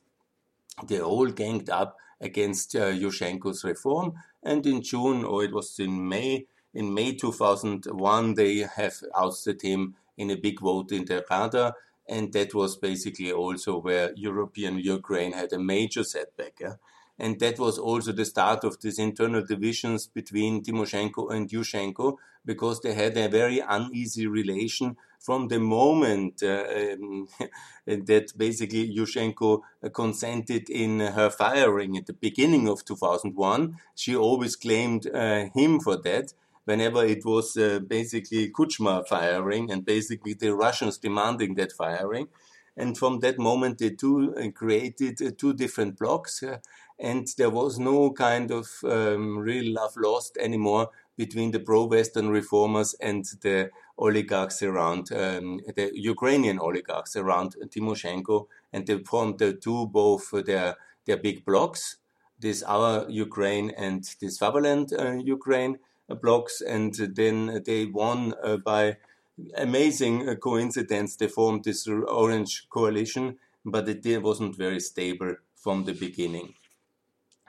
They 0.86 1.00
all 1.00 1.28
ganged 1.28 1.70
up 1.70 1.96
against 2.20 2.74
uh, 2.74 2.90
Yushchenko's 2.90 3.64
reform, 3.64 4.14
and 4.42 4.66
in 4.66 4.82
June, 4.82 5.24
or 5.24 5.44
it 5.44 5.52
was 5.52 5.78
in 5.78 6.08
May, 6.08 6.46
in 6.72 6.92
May 6.92 7.14
2001, 7.14 8.34
they 8.34 8.58
have 8.58 8.94
ousted 9.14 9.62
him 9.62 9.94
in 10.16 10.30
a 10.30 10.36
big 10.36 10.60
vote 10.60 10.92
in 10.92 11.04
the 11.04 11.24
Rada, 11.30 11.74
and 12.08 12.32
that 12.32 12.54
was 12.54 12.76
basically 12.76 13.32
also 13.32 13.78
where 13.78 14.12
European 14.16 14.78
Ukraine 14.78 15.32
had 15.32 15.52
a 15.52 15.58
major 15.58 16.04
setback. 16.04 16.58
Yeah? 16.60 16.74
And 17.18 17.38
that 17.40 17.58
was 17.58 17.78
also 17.78 18.12
the 18.12 18.24
start 18.24 18.64
of 18.64 18.80
these 18.80 18.98
internal 18.98 19.44
divisions 19.44 20.06
between 20.06 20.62
Timoshenko 20.62 21.32
and 21.32 21.48
Yushchenko, 21.48 22.16
because 22.44 22.80
they 22.80 22.94
had 22.94 23.16
a 23.16 23.28
very 23.28 23.60
uneasy 23.60 24.26
relation 24.26 24.96
from 25.20 25.48
the 25.48 25.58
moment 25.58 26.42
uh, 26.42 26.64
um, 26.92 27.28
that 27.86 28.32
basically 28.36 28.94
Yushchenko 28.94 29.60
consented 29.92 30.68
in 30.68 31.00
her 31.00 31.30
firing 31.30 31.96
at 31.96 32.06
the 32.06 32.12
beginning 32.12 32.68
of 32.68 32.84
2001. 32.84 33.76
She 33.94 34.14
always 34.14 34.56
claimed 34.56 35.06
uh, 35.06 35.46
him 35.54 35.80
for 35.80 35.96
that 36.02 36.34
whenever 36.64 37.04
it 37.04 37.24
was 37.24 37.56
uh, 37.56 37.78
basically 37.86 38.50
Kuchma 38.50 39.06
firing 39.06 39.70
and 39.70 39.84
basically 39.84 40.34
the 40.34 40.54
Russians 40.54 40.98
demanding 40.98 41.54
that 41.54 41.72
firing. 41.72 42.28
And 42.76 42.98
from 42.98 43.20
that 43.20 43.38
moment, 43.38 43.78
they 43.78 43.90
two 43.90 44.34
uh, 44.36 44.50
created 44.50 45.22
uh, 45.22 45.30
two 45.36 45.54
different 45.54 45.98
blocks, 45.98 46.42
uh, 46.42 46.58
and 46.98 47.28
there 47.38 47.50
was 47.50 47.78
no 47.78 48.10
kind 48.12 48.50
of 48.50 48.68
um, 48.84 49.38
real 49.38 49.72
love 49.72 49.94
lost 49.96 50.36
anymore 50.38 50.90
between 51.16 51.52
the 51.52 51.60
pro-Western 51.60 52.28
reformers 52.30 52.94
and 53.00 53.24
the 53.42 53.70
oligarchs 53.96 54.62
around 54.62 55.12
um, 55.12 55.60
the 55.76 55.90
Ukrainian 55.94 56.58
oligarchs 56.58 57.14
around 57.14 57.54
Timoshenko, 57.70 58.46
and 58.72 58.86
they 58.86 58.98
formed 58.98 59.38
the 59.38 59.52
two 59.52 59.86
both 59.86 60.30
their 60.44 60.76
their 61.06 61.18
big 61.18 61.44
blocks, 61.44 61.98
this 62.40 62.62
our 62.64 63.08
Ukraine 63.08 63.70
and 63.70 64.02
this 64.20 64.38
Fatherland 64.38 64.92
uh, 64.92 65.12
Ukraine 65.12 65.78
blocks, 66.08 66.60
and 66.60 66.92
then 66.94 67.62
they 67.64 67.86
won 67.86 68.34
uh, 68.42 68.56
by 68.56 68.96
amazing 69.56 70.28
uh, 70.28 70.34
coincidence. 70.36 71.16
They 71.16 71.28
formed 71.28 71.64
this 71.64 71.86
orange 71.86 72.68
coalition, 72.68 73.38
but 73.64 73.88
it 73.88 74.22
wasn't 74.22 74.56
very 74.56 74.80
stable 74.80 75.36
from 75.54 75.84
the 75.84 75.92
beginning. 75.92 76.54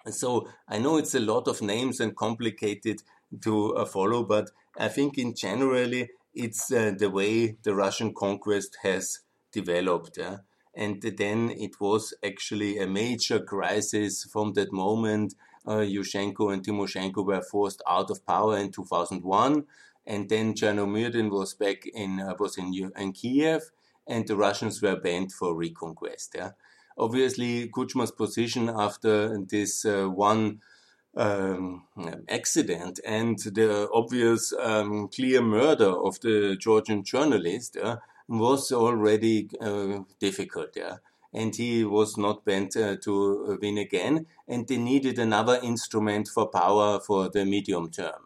So 0.09 0.47
I 0.67 0.77
know 0.77 0.97
it's 0.97 1.15
a 1.15 1.19
lot 1.19 1.47
of 1.47 1.61
names 1.61 1.99
and 1.99 2.15
complicated 2.15 3.01
to 3.41 3.75
uh, 3.75 3.85
follow, 3.85 4.23
but 4.23 4.51
I 4.77 4.87
think 4.87 5.17
in 5.17 5.33
generally 5.33 6.09
it's 6.33 6.71
uh, 6.71 6.93
the 6.97 7.09
way 7.09 7.57
the 7.63 7.73
Russian 7.73 8.13
conquest 8.13 8.77
has 8.83 9.19
developed. 9.51 10.17
Yeah? 10.17 10.37
And 10.75 11.01
then 11.01 11.51
it 11.51 11.79
was 11.79 12.13
actually 12.23 12.77
a 12.77 12.87
major 12.87 13.39
crisis 13.39 14.23
from 14.25 14.53
that 14.53 14.71
moment 14.71 15.35
uh, 15.67 15.77
Yushchenko 15.77 16.53
and 16.53 16.63
Timoshenko 16.63 17.25
were 17.25 17.41
forced 17.41 17.81
out 17.87 18.11
of 18.11 18.25
power 18.25 18.57
in 18.57 18.71
2001, 18.71 19.65
and 20.05 20.29
then 20.29 20.53
Chernomyrdin 20.53 21.29
was 21.29 21.53
back 21.53 21.85
in 21.87 22.19
uh, 22.19 22.35
was 22.39 22.57
in, 22.57 22.91
in 22.97 23.11
Kiev, 23.13 23.71
and 24.07 24.27
the 24.27 24.35
Russians 24.35 24.81
were 24.81 24.95
banned 24.95 25.31
for 25.31 25.55
reconquest. 25.55 26.35
Yeah? 26.35 26.51
Obviously, 26.97 27.67
Kuchma's 27.69 28.11
position 28.11 28.69
after 28.69 29.37
this 29.37 29.85
uh, 29.85 30.05
one 30.05 30.61
um, 31.17 31.83
accident 32.29 32.99
and 33.05 33.39
the 33.39 33.89
obvious 33.93 34.53
um, 34.59 35.07
clear 35.07 35.41
murder 35.41 35.89
of 35.89 36.19
the 36.21 36.55
Georgian 36.59 37.03
journalist 37.03 37.77
was 38.27 38.71
already 38.71 39.49
uh, 39.61 39.99
difficult. 40.19 40.69
Yeah? 40.75 40.97
and 41.35 41.53
he 41.57 41.83
was 41.83 42.17
not 42.17 42.45
bent 42.45 42.77
uh, 42.77 42.95
to 42.95 43.59
win 43.61 43.77
again, 43.77 44.25
and 44.47 44.69
they 44.69 44.77
needed 44.77 45.19
another 45.19 45.59
instrument 45.61 46.29
for 46.29 46.47
power 46.47 46.97
for 46.97 47.29
the 47.29 47.43
medium 47.43 47.91
term. 47.91 48.23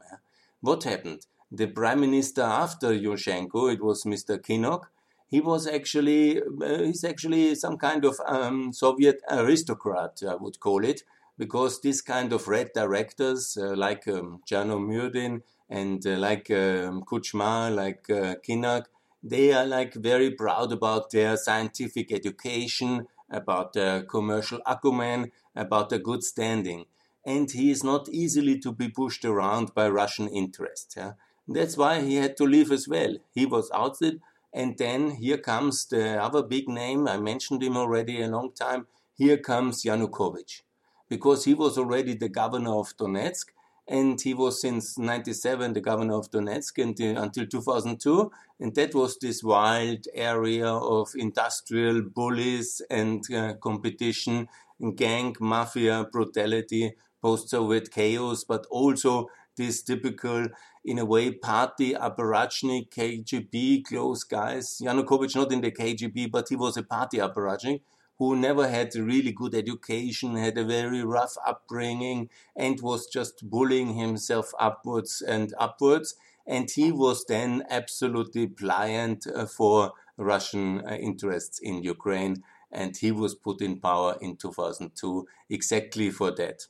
What 0.62 0.84
happened? 0.84 1.26
The 1.52 1.68
prime 1.68 2.02
minister 2.02 2.44
after 2.44 2.90
Yushchenko, 2.90 3.74
it 3.74 3.84
was 3.84 4.04
Mr. 4.04 4.38
Kinakh, 4.38 4.84
he 5.30 5.40
was 5.42 5.68
actually 5.68 6.42
uh, 6.42 6.84
he's 6.84 7.04
actually 7.04 7.56
some 7.56 7.78
kind 7.78 8.04
of 8.04 8.20
um, 8.26 8.74
Soviet 8.74 9.22
aristocrat, 9.30 10.22
I 10.28 10.36
would 10.36 10.60
call 10.60 10.84
it, 10.84 11.04
because 11.38 11.82
this 11.82 12.02
kind 12.02 12.34
of 12.34 12.48
red 12.48 12.72
directors 12.74 13.58
uh, 13.60 13.76
like 13.76 14.08
um, 14.08 14.42
Chernomyrdin 14.50 15.42
and 15.70 16.06
uh, 16.06 16.18
like 16.18 16.50
um, 16.52 17.04
Kuchma, 17.04 17.74
like 17.74 18.10
uh, 18.10 18.36
Kinakh, 18.48 18.86
they 19.24 19.54
are 19.54 19.66
like 19.66 19.94
very 19.94 20.32
proud 20.32 20.72
about 20.72 21.12
their 21.12 21.38
scientific 21.38 22.12
education, 22.12 23.08
about 23.30 23.74
their 23.74 24.04
commercial 24.04 24.60
acumen, 24.66 25.32
about 25.56 25.90
their 25.90 26.00
good 26.00 26.24
standing. 26.24 26.86
And 27.26 27.52
he 27.52 27.70
is 27.70 27.84
not 27.84 28.10
easily 28.10 28.58
to 28.60 28.72
be 28.72 28.90
pushed 28.90 29.26
around 29.26 29.74
by 29.76 29.90
Russian 29.90 30.28
interests. 30.28 30.96
Yeah? 30.98 31.14
That's 31.50 31.76
why 31.76 32.02
he 32.02 32.16
had 32.16 32.38
to 32.38 32.46
leave 32.46 32.72
as 32.72 32.88
well. 32.88 33.18
He 33.34 33.46
was 33.46 33.70
ousted, 33.72 34.22
and 34.54 34.78
then 34.78 35.12
here 35.12 35.38
comes 35.38 35.86
the 35.86 36.22
other 36.24 36.44
big 36.44 36.70
name. 36.70 37.08
I 37.08 37.18
mentioned 37.18 37.62
him 37.64 37.76
already 37.76 38.22
a 38.22 38.28
long 38.28 38.54
time. 38.54 38.88
Here 39.16 39.38
comes 39.38 39.84
Yanukovych, 39.84 40.62
because 41.10 41.44
he 41.46 41.54
was 41.54 41.78
already 41.78 42.14
the 42.14 42.30
governor 42.30 42.76
of 42.76 42.96
Donetsk, 42.98 43.48
and 43.90 44.22
he 44.22 44.34
was 44.36 44.62
since 44.62 44.98
97 44.98 45.74
the 45.74 45.82
governor 45.82 46.14
of 46.14 46.30
Donetsk 46.30 46.78
until 46.78 47.46
2002 47.48 48.32
and 48.60 48.76
that 48.76 48.94
was 48.94 49.18
this 49.18 49.44
wild 49.44 50.06
area 50.14 50.68
of 50.68 51.10
industrial 51.16 52.04
bullies 52.04 52.82
and 52.92 53.24
uh, 53.34 53.56
competition 53.56 54.48
gang 54.96 55.36
mafia 55.40 56.06
brutality 56.12 56.94
post-soviet 57.22 57.92
chaos 57.92 58.44
but 58.44 58.66
also 58.70 59.28
this 59.58 59.82
typical 59.82 60.46
in 60.86 61.00
a 61.00 61.06
way 61.06 61.32
party 61.32 61.94
apparatchik 61.94 62.90
KGB 62.90 63.86
close 63.86 64.24
guys 64.24 64.82
Yanukovych 64.82 65.36
not 65.36 65.52
in 65.52 65.62
the 65.62 65.72
KGB 65.72 66.32
but 66.32 66.50
he 66.50 66.56
was 66.56 66.78
a 66.78 66.84
party 66.84 67.18
apparatchik 67.18 67.82
who 68.20 68.36
never 68.36 68.68
had 68.68 68.94
a 68.96 69.02
really 69.02 69.32
good 69.32 69.56
education, 69.56 70.36
had 70.36 70.58
a 70.58 70.66
very 70.66 71.04
rough 71.04 71.36
upbringing, 71.48 72.30
and 72.56 72.82
was 72.82 73.08
just 73.08 73.50
bullying 73.50 73.94
himself 73.94 74.52
upwards 74.60 75.22
and 75.22 75.54
upwards. 75.58 76.16
And 76.46 76.70
he 76.70 76.92
was 76.92 77.26
then 77.26 77.64
absolutely 77.70 78.48
pliant 78.48 79.26
uh, 79.34 79.46
for 79.46 79.94
Russian 80.18 80.82
uh, 80.86 80.96
interests 80.96 81.60
in 81.60 81.82
Ukraine. 81.82 82.44
And 82.72 82.96
he 82.98 83.12
was 83.12 83.36
put 83.36 83.62
in 83.62 83.80
power 83.80 84.18
in 84.20 84.36
2002 84.36 85.26
exactly 85.50 86.12
for 86.12 86.32
that. 86.32 86.64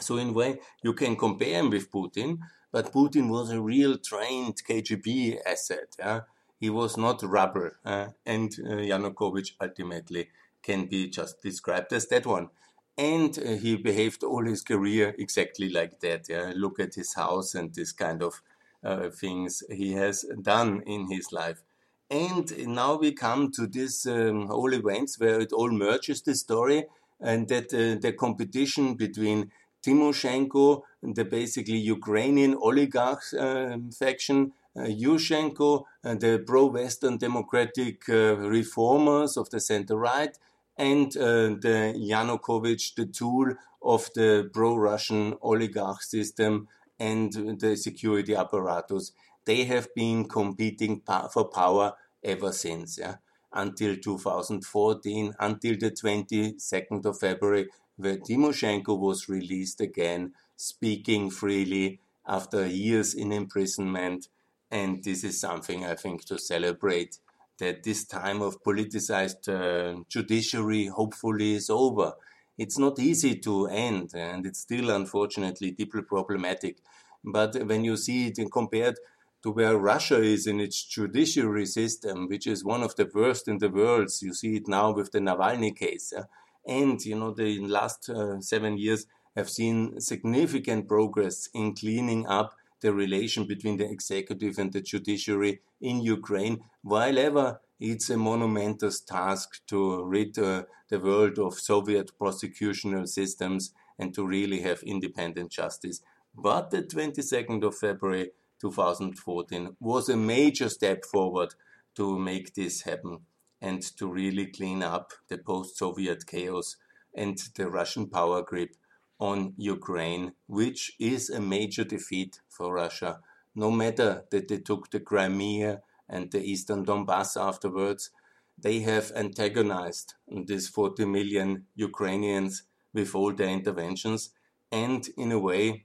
So, 0.00 0.16
in 0.16 0.30
a 0.30 0.32
way, 0.32 0.60
you 0.82 0.92
can 0.92 1.16
compare 1.16 1.60
him 1.60 1.70
with 1.70 1.90
Putin, 1.90 2.38
but 2.72 2.92
Putin 2.92 3.28
was 3.28 3.50
a 3.50 3.60
real 3.60 3.98
trained 3.98 4.56
KGB 4.68 5.38
asset. 5.46 5.94
Yeah? 5.98 6.20
He 6.58 6.70
was 6.70 6.96
not 6.96 7.22
rubber, 7.22 7.78
uh, 7.84 8.08
and 8.24 8.52
uh, 8.64 8.76
Yanukovych 8.76 9.52
ultimately 9.60 10.30
can 10.62 10.86
be 10.86 11.10
just 11.10 11.42
described 11.42 11.92
as 11.92 12.08
that 12.08 12.24
one. 12.24 12.48
And 12.96 13.38
uh, 13.38 13.56
he 13.56 13.76
behaved 13.76 14.22
all 14.22 14.44
his 14.44 14.62
career 14.62 15.14
exactly 15.18 15.68
like 15.68 16.00
that. 16.00 16.28
Yeah? 16.28 16.52
Look 16.56 16.80
at 16.80 16.94
his 16.94 17.14
house 17.14 17.54
and 17.54 17.74
this 17.74 17.92
kind 17.92 18.22
of 18.22 18.42
uh, 18.82 19.10
things 19.10 19.62
he 19.70 19.92
has 19.92 20.24
done 20.40 20.82
in 20.86 21.10
his 21.10 21.32
life. 21.32 21.62
And 22.10 22.68
now 22.68 22.96
we 22.96 23.12
come 23.12 23.50
to 23.52 23.66
these 23.66 24.06
um, 24.06 24.48
whole 24.48 24.72
events 24.74 25.18
where 25.18 25.40
it 25.40 25.52
all 25.52 25.70
merges 25.70 26.22
the 26.22 26.34
story 26.34 26.84
and 27.20 27.48
that 27.48 27.72
uh, 27.72 27.98
the 28.00 28.12
competition 28.12 28.94
between 28.94 29.50
Timoshenko, 29.82 30.82
the 31.02 31.24
basically 31.24 31.78
Ukrainian 31.78 32.54
oligarch 32.54 33.34
uh, 33.34 33.76
faction, 33.98 34.52
uh, 34.76 34.82
Yushchenko, 34.82 35.84
uh, 36.04 36.14
the 36.14 36.42
pro-Western 36.46 37.18
democratic 37.18 38.08
uh, 38.08 38.36
reformers 38.36 39.36
of 39.36 39.50
the 39.50 39.60
center-right, 39.60 40.38
and 40.76 41.16
uh, 41.16 41.54
the 41.66 41.94
Yanukovych, 41.96 42.94
the 42.94 43.06
tool 43.06 43.54
of 43.82 44.08
the 44.14 44.48
pro-Russian 44.52 45.34
oligarch 45.42 46.02
system 46.02 46.68
and 46.98 47.60
the 47.60 47.76
security 47.76 48.34
apparatus. 48.34 49.12
They 49.44 49.64
have 49.64 49.92
been 49.94 50.28
competing 50.28 51.02
for 51.32 51.48
power 51.48 51.94
ever 52.22 52.52
since, 52.52 52.98
yeah, 52.98 53.16
until 53.52 53.96
2014, 53.96 55.34
until 55.40 55.76
the 55.78 55.90
22nd 55.90 57.04
of 57.04 57.18
February, 57.18 57.68
where 58.02 58.18
Timoshenko 58.18 58.98
was 58.98 59.28
released 59.28 59.80
again, 59.80 60.32
speaking 60.56 61.30
freely 61.30 62.00
after 62.26 62.66
years 62.66 63.14
in 63.14 63.32
imprisonment. 63.32 64.28
And 64.70 65.02
this 65.04 65.24
is 65.24 65.40
something 65.40 65.84
I 65.84 65.94
think 65.94 66.24
to 66.26 66.38
celebrate 66.38 67.18
that 67.58 67.82
this 67.82 68.04
time 68.04 68.42
of 68.42 68.62
politicized 68.62 69.48
uh, 69.48 70.02
judiciary 70.08 70.86
hopefully 70.86 71.54
is 71.54 71.70
over. 71.70 72.14
It's 72.58 72.78
not 72.78 72.98
easy 72.98 73.36
to 73.36 73.66
end, 73.66 74.12
and 74.14 74.46
it's 74.46 74.60
still 74.60 74.90
unfortunately 74.90 75.70
deeply 75.70 76.02
problematic. 76.02 76.78
But 77.24 77.54
when 77.66 77.84
you 77.84 77.96
see 77.96 78.28
it 78.28 78.38
compared 78.50 78.96
to 79.42 79.50
where 79.50 79.76
Russia 79.76 80.22
is 80.22 80.46
in 80.46 80.60
its 80.60 80.82
judiciary 80.84 81.66
system, 81.66 82.28
which 82.28 82.46
is 82.46 82.64
one 82.64 82.82
of 82.82 82.94
the 82.96 83.10
worst 83.12 83.48
in 83.48 83.58
the 83.58 83.70
world, 83.70 84.10
you 84.20 84.34
see 84.34 84.56
it 84.56 84.68
now 84.68 84.92
with 84.92 85.12
the 85.12 85.18
Navalny 85.18 85.74
case. 85.76 86.12
Uh, 86.12 86.24
and, 86.66 87.04
you 87.04 87.16
know, 87.16 87.32
the 87.32 87.58
last 87.60 88.08
uh, 88.08 88.40
seven 88.40 88.78
years 88.78 89.06
have 89.36 89.48
seen 89.48 90.00
significant 90.00 90.88
progress 90.88 91.48
in 91.54 91.74
cleaning 91.74 92.26
up 92.26 92.54
the 92.80 92.92
relation 92.92 93.46
between 93.46 93.76
the 93.76 93.88
executive 93.88 94.58
and 94.58 94.72
the 94.72 94.80
judiciary 94.80 95.60
in 95.80 96.00
Ukraine, 96.00 96.64
while 96.82 97.18
ever 97.18 97.60
it's 97.80 98.10
a 98.10 98.16
monumentous 98.16 99.00
task 99.00 99.60
to 99.66 100.04
rid 100.04 100.38
uh, 100.38 100.64
the 100.88 101.00
world 101.00 101.38
of 101.38 101.58
Soviet 101.58 102.12
prosecutional 102.20 103.08
systems 103.08 103.72
and 103.98 104.14
to 104.14 104.26
really 104.26 104.60
have 104.60 104.82
independent 104.82 105.50
justice. 105.50 106.00
But 106.34 106.70
the 106.70 106.82
22nd 106.82 107.62
of 107.64 107.76
February 107.76 108.30
2014 108.60 109.76
was 109.80 110.08
a 110.08 110.16
major 110.16 110.68
step 110.68 111.04
forward 111.04 111.54
to 111.94 112.18
make 112.18 112.54
this 112.54 112.82
happen 112.82 113.18
and 113.62 113.80
to 113.96 114.12
really 114.12 114.46
clean 114.46 114.82
up 114.82 115.12
the 115.28 115.38
post 115.38 115.78
Soviet 115.78 116.26
chaos 116.26 116.76
and 117.14 117.38
the 117.54 117.70
Russian 117.70 118.08
power 118.08 118.42
grip 118.42 118.74
on 119.20 119.54
Ukraine, 119.56 120.32
which 120.48 120.92
is 120.98 121.30
a 121.30 121.40
major 121.40 121.84
defeat 121.84 122.40
for 122.48 122.74
Russia. 122.74 123.20
No 123.54 123.70
matter 123.70 124.24
that 124.30 124.48
they 124.48 124.58
took 124.58 124.90
the 124.90 124.98
Crimea 124.98 125.80
and 126.08 126.32
the 126.32 126.42
eastern 126.42 126.84
Donbass 126.84 127.40
afterwards, 127.40 128.10
they 128.58 128.80
have 128.80 129.12
antagonized 129.14 130.14
these 130.28 130.68
40 130.68 131.04
million 131.04 131.66
Ukrainians 131.76 132.64
with 132.92 133.14
all 133.14 133.32
their 133.32 133.48
interventions 133.48 134.30
and, 134.72 135.08
in 135.16 135.30
a 135.30 135.38
way, 135.38 135.84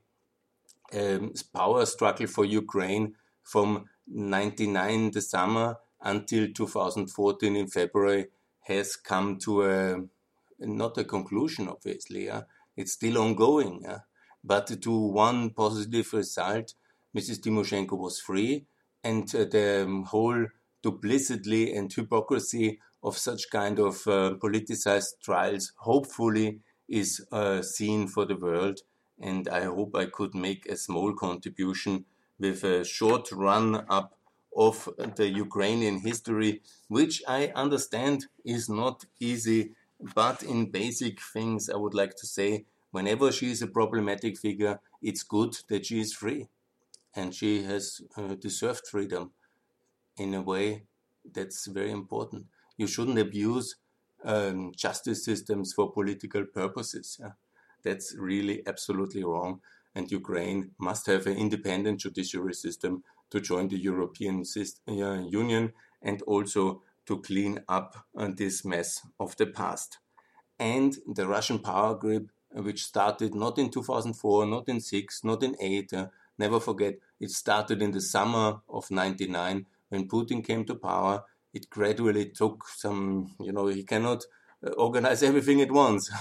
um, 0.93 1.33
power 1.53 1.85
struggle 1.85 2.27
for 2.27 2.45
Ukraine 2.45 3.15
from 3.43 3.85
99 4.07 5.11
the 5.11 5.21
summer 5.21 5.77
until 6.07 6.47
2014 6.53 7.55
in 7.55 7.67
February 7.67 8.27
has 8.61 8.95
come 8.95 9.37
to 9.37 9.63
a 9.63 9.97
not 10.59 10.97
a 10.97 11.03
conclusion, 11.03 11.67
obviously. 11.67 12.25
Yeah? 12.25 12.43
It's 12.75 12.93
still 12.93 13.17
ongoing. 13.17 13.81
Yeah? 13.83 13.99
But 14.43 14.81
to 14.81 14.91
one 14.91 15.51
positive 15.51 16.11
result, 16.13 16.73
Mrs. 17.15 17.41
Timoshenko 17.41 17.97
was 17.97 18.19
free, 18.19 18.65
and 19.03 19.23
uh, 19.35 19.45
the 19.45 20.03
whole 20.07 20.47
duplicity 20.81 21.73
and 21.75 21.91
hypocrisy 21.91 22.79
of 23.03 23.17
such 23.17 23.49
kind 23.51 23.77
of 23.79 23.95
uh, 24.07 24.35
politicized 24.41 25.19
trials 25.23 25.73
hopefully 25.77 26.59
is 26.87 27.25
uh, 27.31 27.61
seen 27.61 28.07
for 28.07 28.25
the 28.25 28.35
world. 28.35 28.79
And 29.19 29.49
I 29.49 29.63
hope 29.63 29.95
I 29.95 30.05
could 30.05 30.33
make 30.33 30.65
a 30.67 30.77
small 30.77 31.13
contribution 31.13 32.05
with 32.39 32.63
a 32.63 32.85
short 32.85 33.31
run 33.31 33.85
up 33.89 34.16
of 34.57 34.89
the 35.15 35.29
Ukrainian 35.29 35.99
history, 35.99 36.61
which 36.87 37.21
I 37.27 37.51
understand 37.55 38.25
is 38.43 38.67
not 38.67 39.05
easy 39.19 39.75
but 39.99 40.43
in 40.43 40.69
basic 40.69 41.21
things, 41.21 41.69
I 41.69 41.75
would 41.75 41.93
like 41.93 42.15
to 42.17 42.27
say 42.27 42.65
whenever 42.91 43.31
she 43.31 43.51
is 43.51 43.61
a 43.61 43.67
problematic 43.67 44.37
figure, 44.37 44.79
it's 45.01 45.23
good 45.23 45.57
that 45.69 45.85
she 45.85 45.99
is 45.99 46.13
free. 46.13 46.47
And 47.15 47.33
she 47.33 47.63
has 47.63 48.01
uh, 48.15 48.35
deserved 48.35 48.87
freedom 48.87 49.31
in 50.17 50.35
a 50.35 50.41
way 50.41 50.83
that's 51.33 51.65
very 51.65 51.91
important. 51.91 52.45
You 52.77 52.85
shouldn't 52.85 53.17
abuse 53.17 53.75
um, 54.23 54.71
justice 54.75 55.25
systems 55.25 55.73
for 55.73 55.91
political 55.91 56.45
purposes. 56.45 57.17
Yeah? 57.19 57.31
That's 57.83 58.15
really 58.15 58.61
absolutely 58.67 59.23
wrong. 59.23 59.61
And 59.97 60.11
Ukraine 60.11 60.59
must 60.77 61.07
have 61.07 61.25
an 61.25 61.37
independent 61.37 62.01
judiciary 62.01 62.53
system 62.53 63.03
to 63.31 63.41
join 63.41 63.67
the 63.67 63.79
European 63.79 64.43
uh, 64.87 64.91
Union 65.41 65.73
and 66.03 66.21
also 66.33 66.83
to 67.07 67.19
clean 67.21 67.61
up 67.67 68.05
uh, 68.15 68.29
this 68.41 68.63
mess 68.63 69.01
of 69.19 69.35
the 69.37 69.47
past. 69.47 69.97
And 70.59 70.95
the 71.07 71.25
Russian 71.27 71.57
power 71.57 71.95
grip, 71.95 72.27
which 72.51 72.83
started 72.83 73.33
not 73.33 73.57
in 73.57 73.71
2004, 73.71 74.45
not 74.45 74.69
in 74.69 74.81
6, 74.81 75.23
not 75.23 75.41
in 75.41 75.55
8, 75.59 75.93
uh, 75.93 76.07
never 76.37 76.59
forget, 76.59 76.99
it 77.19 77.31
started 77.31 77.81
in 77.81 77.89
the 77.89 78.01
summer 78.01 78.61
of 78.69 78.91
99 78.91 79.65
when 79.89 80.07
Putin 80.07 80.45
came 80.45 80.63
to 80.65 80.75
power. 80.75 81.23
It 81.55 81.71
gradually 81.71 82.29
took 82.29 82.67
some, 82.67 83.33
you 83.39 83.51
know, 83.51 83.65
he 83.65 83.83
cannot 83.83 84.25
uh, 84.63 84.69
organize 84.73 85.23
everything 85.29 85.59
at 85.61 85.71
once. 85.71 86.11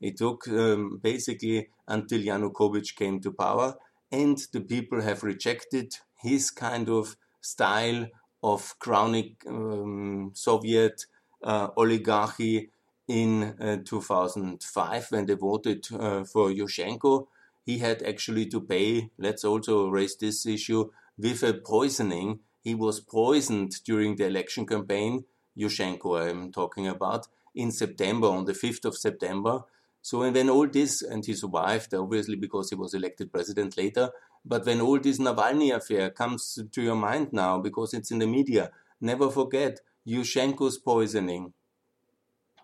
It 0.00 0.16
took 0.18 0.48
um, 0.48 0.98
basically 1.02 1.68
until 1.88 2.20
Yanukovych 2.20 2.96
came 2.96 3.20
to 3.20 3.32
power, 3.32 3.74
and 4.12 4.38
the 4.52 4.60
people 4.60 5.00
have 5.00 5.22
rejected 5.22 5.94
his 6.22 6.50
kind 6.50 6.88
of 6.88 7.16
style 7.40 8.06
of 8.42 8.78
crowning 8.78 9.36
um, 9.46 10.30
Soviet 10.34 11.06
uh, 11.42 11.68
oligarchy 11.76 12.70
in 13.08 13.54
uh, 13.60 13.78
2005 13.84 15.06
when 15.10 15.26
they 15.26 15.34
voted 15.34 15.86
uh, 15.92 16.24
for 16.24 16.50
Yushchenko. 16.50 17.26
He 17.64 17.78
had 17.78 18.02
actually 18.02 18.46
to 18.46 18.60
pay, 18.60 19.10
let's 19.18 19.44
also 19.44 19.88
raise 19.88 20.16
this 20.16 20.46
issue, 20.46 20.90
with 21.18 21.42
a 21.42 21.54
poisoning. 21.54 22.40
He 22.62 22.74
was 22.74 23.00
poisoned 23.00 23.72
during 23.84 24.16
the 24.16 24.26
election 24.26 24.66
campaign, 24.66 25.24
Yushchenko 25.58 26.28
I'm 26.28 26.52
talking 26.52 26.86
about, 26.86 27.26
in 27.54 27.72
September, 27.72 28.28
on 28.28 28.44
the 28.44 28.52
5th 28.52 28.84
of 28.84 28.96
September. 28.96 29.62
So 30.06 30.22
and 30.22 30.36
when 30.36 30.48
all 30.50 30.68
this, 30.68 31.02
and 31.02 31.26
he 31.26 31.34
survived, 31.34 31.92
obviously 31.92 32.36
because 32.36 32.70
he 32.70 32.76
was 32.76 32.94
elected 32.94 33.32
president 33.32 33.76
later, 33.76 34.10
but 34.44 34.64
when 34.64 34.80
all 34.80 35.00
this 35.00 35.18
Navalny 35.18 35.74
affair 35.74 36.10
comes 36.10 36.60
to 36.70 36.80
your 36.80 36.94
mind 36.94 37.32
now, 37.32 37.58
because 37.58 37.92
it's 37.92 38.12
in 38.12 38.20
the 38.20 38.26
media, 38.28 38.70
never 39.00 39.28
forget 39.28 39.80
Yushchenko's 40.06 40.78
poisoning. 40.78 41.52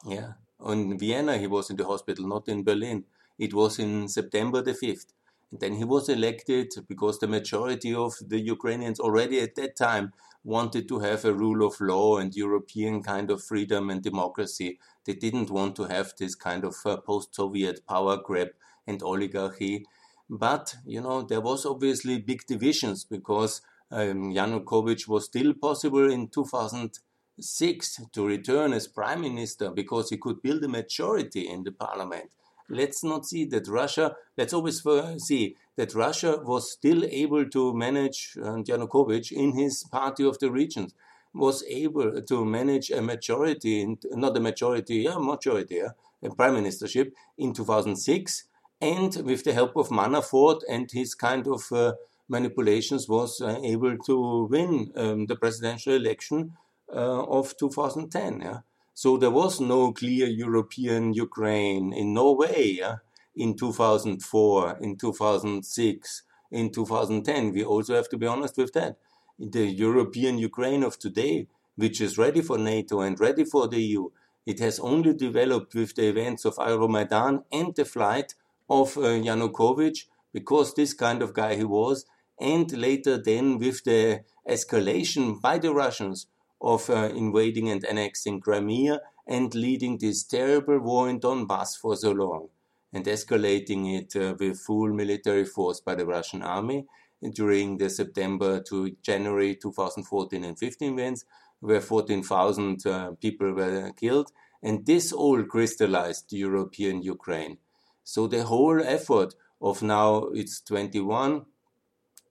Yeah. 0.06 0.34
In 0.64 0.96
Vienna, 0.96 1.36
he 1.36 1.48
was 1.48 1.68
in 1.68 1.74
the 1.74 1.84
hospital, 1.84 2.28
not 2.28 2.46
in 2.46 2.62
Berlin. 2.62 3.06
It 3.36 3.52
was 3.52 3.80
in 3.80 4.06
September 4.06 4.62
the 4.62 4.74
5th. 4.74 5.06
Then 5.52 5.74
he 5.74 5.84
was 5.84 6.08
elected 6.08 6.72
because 6.88 7.18
the 7.18 7.28
majority 7.28 7.94
of 7.94 8.14
the 8.26 8.40
Ukrainians 8.40 8.98
already 8.98 9.38
at 9.40 9.54
that 9.56 9.76
time 9.76 10.12
wanted 10.44 10.88
to 10.88 10.98
have 11.00 11.24
a 11.24 11.34
rule 11.34 11.64
of 11.66 11.80
law 11.80 12.16
and 12.16 12.34
European 12.34 13.02
kind 13.02 13.30
of 13.30 13.44
freedom 13.44 13.90
and 13.90 14.02
democracy. 14.02 14.78
They 15.04 15.12
didn't 15.12 15.50
want 15.50 15.76
to 15.76 15.84
have 15.84 16.14
this 16.18 16.34
kind 16.34 16.64
of 16.64 16.74
uh, 16.84 16.96
post 16.96 17.34
Soviet 17.34 17.86
power 17.86 18.16
grab 18.16 18.48
and 18.86 19.02
oligarchy. 19.02 19.84
But, 20.28 20.74
you 20.86 21.00
know, 21.00 21.22
there 21.22 21.42
was 21.42 21.66
obviously 21.66 22.18
big 22.18 22.46
divisions 22.46 23.04
because 23.04 23.60
um, 23.90 24.32
Yanukovych 24.32 25.06
was 25.06 25.26
still 25.26 25.52
possible 25.52 26.10
in 26.10 26.28
2006 26.28 28.00
to 28.12 28.26
return 28.26 28.72
as 28.72 28.88
prime 28.88 29.20
minister 29.20 29.70
because 29.70 30.08
he 30.08 30.16
could 30.16 30.40
build 30.42 30.64
a 30.64 30.68
majority 30.68 31.46
in 31.48 31.62
the 31.62 31.72
parliament. 31.72 32.30
Let's 32.72 33.04
not 33.04 33.26
see 33.26 33.44
that 33.46 33.68
Russia, 33.68 34.16
let's 34.36 34.52
always 34.52 34.82
see 35.18 35.56
that 35.76 35.94
Russia 35.94 36.40
was 36.42 36.72
still 36.72 37.04
able 37.04 37.44
to 37.50 37.74
manage 37.74 38.36
uh, 38.40 38.62
Yanukovych 38.68 39.30
in 39.30 39.52
his 39.52 39.84
party 39.84 40.24
of 40.24 40.38
the 40.38 40.50
regions, 40.50 40.94
was 41.34 41.62
able 41.68 42.22
to 42.22 42.44
manage 42.44 42.90
a 42.90 43.02
majority, 43.02 43.96
not 44.10 44.36
a 44.36 44.40
majority, 44.40 44.96
yeah, 44.96 45.18
majority, 45.18 45.76
yeah, 45.76 45.90
a 46.22 46.34
prime 46.34 46.54
ministership 46.54 47.12
in 47.36 47.52
2006 47.52 48.44
and 48.82 49.16
with 49.24 49.44
the 49.44 49.52
help 49.52 49.76
of 49.76 49.88
Manafort 49.90 50.62
and 50.68 50.90
his 50.90 51.14
kind 51.14 51.46
of 51.46 51.70
uh, 51.70 51.92
manipulations 52.28 53.08
was 53.08 53.40
uh, 53.40 53.60
able 53.62 53.96
to 53.98 54.48
win 54.50 54.92
um, 54.96 55.26
the 55.26 55.36
presidential 55.36 55.94
election 55.94 56.56
uh, 56.92 57.24
of 57.24 57.56
2010. 57.56 58.40
Yeah? 58.40 58.58
So 58.94 59.16
there 59.16 59.30
was 59.30 59.60
no 59.60 59.92
clear 59.92 60.26
European 60.26 61.12
Ukraine 61.14 61.92
in 61.92 62.14
no 62.14 62.32
way 62.32 62.76
yeah? 62.78 62.96
in 63.34 63.56
2004, 63.56 64.78
in 64.80 64.96
2006, 64.96 66.22
in 66.50 66.70
2010. 66.70 67.52
We 67.52 67.64
also 67.64 67.94
have 67.94 68.08
to 68.10 68.18
be 68.18 68.26
honest 68.26 68.56
with 68.56 68.72
that. 68.74 68.96
the 69.38 69.66
European 69.66 70.38
Ukraine 70.38 70.82
of 70.82 70.98
today, 70.98 71.48
which 71.76 72.00
is 72.00 72.18
ready 72.18 72.42
for 72.42 72.58
NATO 72.58 73.00
and 73.00 73.18
ready 73.18 73.44
for 73.44 73.66
the 73.68 73.82
EU, 73.82 74.10
it 74.46 74.58
has 74.60 74.78
only 74.78 75.14
developed 75.14 75.74
with 75.74 75.94
the 75.94 76.08
events 76.08 76.44
of 76.44 76.56
Euromaidan 76.56 77.44
and 77.50 77.74
the 77.74 77.84
flight 77.84 78.34
of 78.68 78.96
uh, 78.96 79.00
Yanukovych, 79.00 80.06
because 80.32 80.74
this 80.74 80.94
kind 80.94 81.22
of 81.22 81.34
guy 81.34 81.56
he 81.56 81.64
was, 81.64 82.04
and 82.40 82.72
later 82.72 83.18
then 83.18 83.58
with 83.58 83.84
the 83.84 84.22
escalation 84.48 85.40
by 85.40 85.58
the 85.58 85.72
Russians 85.72 86.26
of 86.62 86.88
uh, 86.88 87.10
invading 87.14 87.68
and 87.68 87.84
annexing 87.84 88.40
Crimea 88.40 89.00
and 89.26 89.54
leading 89.54 89.98
this 89.98 90.22
terrible 90.22 90.78
war 90.78 91.08
in 91.08 91.20
Donbass 91.20 91.76
for 91.76 91.96
so 91.96 92.12
long 92.12 92.48
and 92.92 93.04
escalating 93.04 93.98
it 93.98 94.14
uh, 94.16 94.34
with 94.38 94.60
full 94.60 94.92
military 94.92 95.44
force 95.44 95.80
by 95.80 95.94
the 95.94 96.06
Russian 96.06 96.42
army 96.42 96.86
during 97.34 97.78
the 97.78 97.90
September 97.90 98.60
to 98.60 98.96
January 99.02 99.56
2014 99.56 100.44
and 100.44 100.58
15 100.58 100.92
events, 100.92 101.24
where 101.60 101.80
14,000 101.80 102.86
uh, 102.86 103.12
people 103.20 103.52
were 103.52 103.92
killed. 103.92 104.32
And 104.62 104.84
this 104.86 105.12
all 105.12 105.42
crystallized 105.44 106.32
European 106.32 107.02
Ukraine. 107.02 107.58
So 108.04 108.26
the 108.26 108.44
whole 108.44 108.80
effort 108.82 109.34
of 109.60 109.82
now, 109.82 110.28
it's 110.34 110.60
21, 110.60 111.44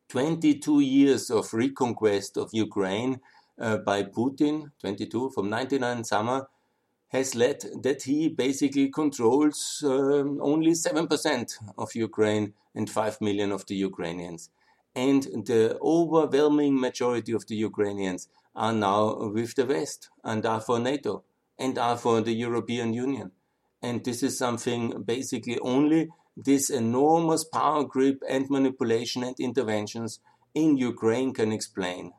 22 0.10 0.80
years 0.82 1.30
of 1.30 1.54
reconquest 1.54 2.38
of 2.38 2.50
Ukraine 2.54 3.22
uh, 3.60 3.78
by 3.78 4.04
Putin, 4.04 4.72
22 4.80 5.32
from 5.32 5.50
99 5.50 6.04
summer, 6.04 6.48
has 7.10 7.36
led 7.36 7.62
that 7.84 8.04
he 8.04 8.30
basically 8.30 8.90
controls 8.90 9.84
um, 9.86 10.40
only 10.42 10.72
7% 10.72 11.54
of 11.78 11.94
Ukraine 11.94 12.54
and 12.74 12.90
5 12.90 13.20
million 13.20 13.52
of 13.52 13.66
the 13.66 13.76
Ukrainians. 13.76 14.50
And 14.96 15.24
the 15.24 15.78
overwhelming 15.82 16.80
majority 16.80 17.34
of 17.34 17.48
the 17.48 17.56
Ukrainians 17.56 18.30
are 18.56 18.74
now 18.74 19.30
with 19.30 19.56
the 19.56 19.66
West 19.66 20.10
and 20.24 20.46
are 20.46 20.62
for 20.62 20.80
NATO 20.80 21.24
and 21.60 21.78
are 21.78 21.98
for 21.98 22.22
the 22.22 22.34
European 22.34 22.94
Union. 22.94 23.32
And 23.82 24.04
this 24.06 24.24
is 24.24 24.38
something 24.38 25.04
basically 25.04 25.60
only 25.60 26.10
this 26.38 26.70
enormous 26.70 27.44
power 27.44 27.84
grip 27.84 28.22
and 28.28 28.50
manipulation 28.50 29.24
and 29.24 29.38
interventions 29.40 30.20
in 30.54 30.78
Ukraine 30.78 31.34
can 31.34 31.52
explain. 31.52 32.14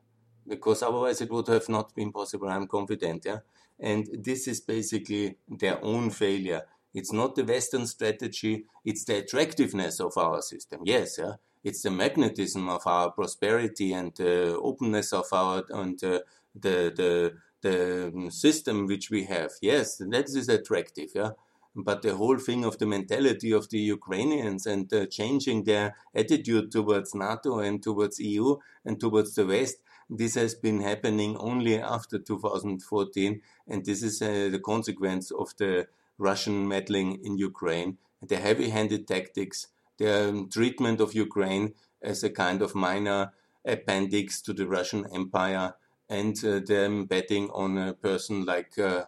Because 0.46 0.82
otherwise 0.82 1.20
it 1.20 1.30
would 1.30 1.48
have 1.48 1.68
not 1.68 1.94
been 1.94 2.12
possible, 2.12 2.48
I'm 2.48 2.66
confident. 2.66 3.24
Yeah? 3.24 3.38
And 3.78 4.08
this 4.12 4.48
is 4.48 4.60
basically 4.60 5.36
their 5.48 5.82
own 5.84 6.10
failure. 6.10 6.62
It's 6.94 7.12
not 7.12 7.34
the 7.36 7.44
Western 7.44 7.86
strategy, 7.86 8.66
it's 8.84 9.04
the 9.04 9.18
attractiveness 9.18 10.00
of 10.00 10.16
our 10.16 10.42
system. 10.42 10.80
Yes, 10.84 11.18
yeah? 11.18 11.34
it's 11.64 11.82
the 11.82 11.90
magnetism 11.90 12.68
of 12.68 12.86
our 12.86 13.10
prosperity 13.10 13.92
and 13.92 14.14
the 14.16 14.56
openness 14.58 15.12
of 15.12 15.26
our 15.32 15.64
and 15.70 16.02
uh, 16.04 16.20
the 16.54 16.92
the 16.94 17.34
the 17.62 18.30
system 18.30 18.86
which 18.86 19.10
we 19.10 19.24
have. 19.24 19.52
Yes, 19.60 19.96
that 19.98 20.24
is 20.26 20.48
attractive. 20.48 21.10
Yeah, 21.14 21.30
but 21.74 22.02
the 22.02 22.16
whole 22.16 22.38
thing 22.38 22.64
of 22.64 22.78
the 22.78 22.86
mentality 22.86 23.52
of 23.52 23.68
the 23.70 23.78
Ukrainians 23.78 24.66
and 24.66 24.92
uh, 24.92 25.06
changing 25.06 25.64
their 25.64 25.96
attitude 26.14 26.72
towards 26.72 27.14
NATO 27.14 27.60
and 27.60 27.82
towards 27.82 28.18
EU 28.18 28.56
and 28.84 28.98
towards 28.98 29.34
the 29.34 29.46
West, 29.46 29.76
this 30.16 30.34
has 30.34 30.54
been 30.54 30.80
happening 30.82 31.36
only 31.38 31.80
after 31.80 32.18
2014, 32.18 33.40
and 33.66 33.84
this 33.84 34.02
is 34.02 34.20
uh, 34.20 34.48
the 34.50 34.60
consequence 34.60 35.30
of 35.30 35.56
the 35.56 35.86
Russian 36.18 36.68
meddling 36.68 37.24
in 37.24 37.38
Ukraine, 37.38 37.98
the 38.20 38.36
heavy-handed 38.36 39.08
tactics, 39.08 39.68
the 39.98 40.28
um, 40.28 40.48
treatment 40.50 41.00
of 41.00 41.14
Ukraine 41.14 41.74
as 42.02 42.22
a 42.22 42.30
kind 42.30 42.60
of 42.60 42.74
minor 42.74 43.32
appendix 43.64 44.42
to 44.42 44.52
the 44.52 44.66
Russian 44.66 45.06
Empire, 45.14 45.74
and 46.08 46.36
uh, 46.44 46.60
them 46.60 47.06
betting 47.06 47.48
on 47.50 47.78
a 47.78 47.94
person 47.94 48.44
like 48.44 48.78
uh, 48.78 49.04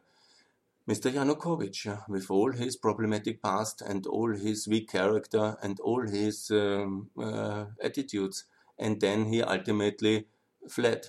Mr. 0.88 1.12
Yanukovych, 1.12 2.08
with 2.08 2.30
all 2.30 2.52
his 2.52 2.76
problematic 2.76 3.42
past 3.42 3.82
and 3.82 4.06
all 4.06 4.34
his 4.34 4.66
weak 4.66 4.90
character 4.90 5.56
and 5.62 5.80
all 5.80 6.02
his 6.06 6.50
um, 6.50 7.10
uh, 7.18 7.66
attitudes. 7.82 8.44
And 8.78 9.00
then 9.00 9.26
he 9.26 9.42
ultimately 9.42 10.26
fled. 10.68 11.08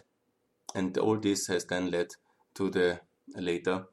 And 0.73 0.97
all 0.97 1.17
this 1.17 1.47
has 1.47 1.65
then 1.65 1.91
led 1.91 2.07
to 2.55 2.69
the 2.69 3.01
later 3.35 3.85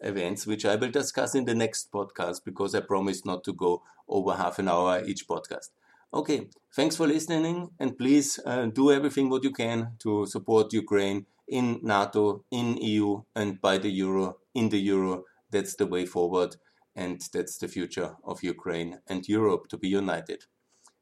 events, 0.00 0.46
which 0.46 0.64
I 0.64 0.76
will 0.76 0.90
discuss 0.90 1.34
in 1.34 1.44
the 1.44 1.54
next 1.54 1.90
podcast 1.92 2.44
because 2.44 2.74
I 2.74 2.80
promised 2.80 3.24
not 3.24 3.44
to 3.44 3.52
go 3.52 3.82
over 4.08 4.34
half 4.34 4.58
an 4.58 4.68
hour 4.68 5.02
each 5.04 5.26
podcast. 5.26 5.70
Okay, 6.12 6.48
thanks 6.72 6.94
for 6.94 7.08
listening, 7.08 7.70
and 7.80 7.98
please 7.98 8.38
uh, 8.46 8.66
do 8.66 8.92
everything 8.92 9.28
what 9.28 9.42
you 9.42 9.50
can 9.50 9.96
to 9.98 10.26
support 10.26 10.72
Ukraine 10.72 11.26
in 11.48 11.80
NATO, 11.82 12.44
in 12.52 12.76
EU, 12.76 13.22
and 13.34 13.60
by 13.60 13.78
the 13.78 13.90
euro, 13.90 14.36
in 14.54 14.68
the 14.68 14.78
euro. 14.78 15.24
That's 15.50 15.74
the 15.74 15.86
way 15.86 16.06
forward, 16.06 16.56
and 16.94 17.20
that's 17.32 17.58
the 17.58 17.68
future 17.68 18.16
of 18.24 18.44
Ukraine 18.44 19.00
and 19.08 19.26
Europe 19.28 19.68
to 19.70 19.76
be 19.76 19.88
united. 19.88 20.44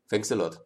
Thanks 0.08 0.30
a 0.30 0.36
lot. 0.36 0.56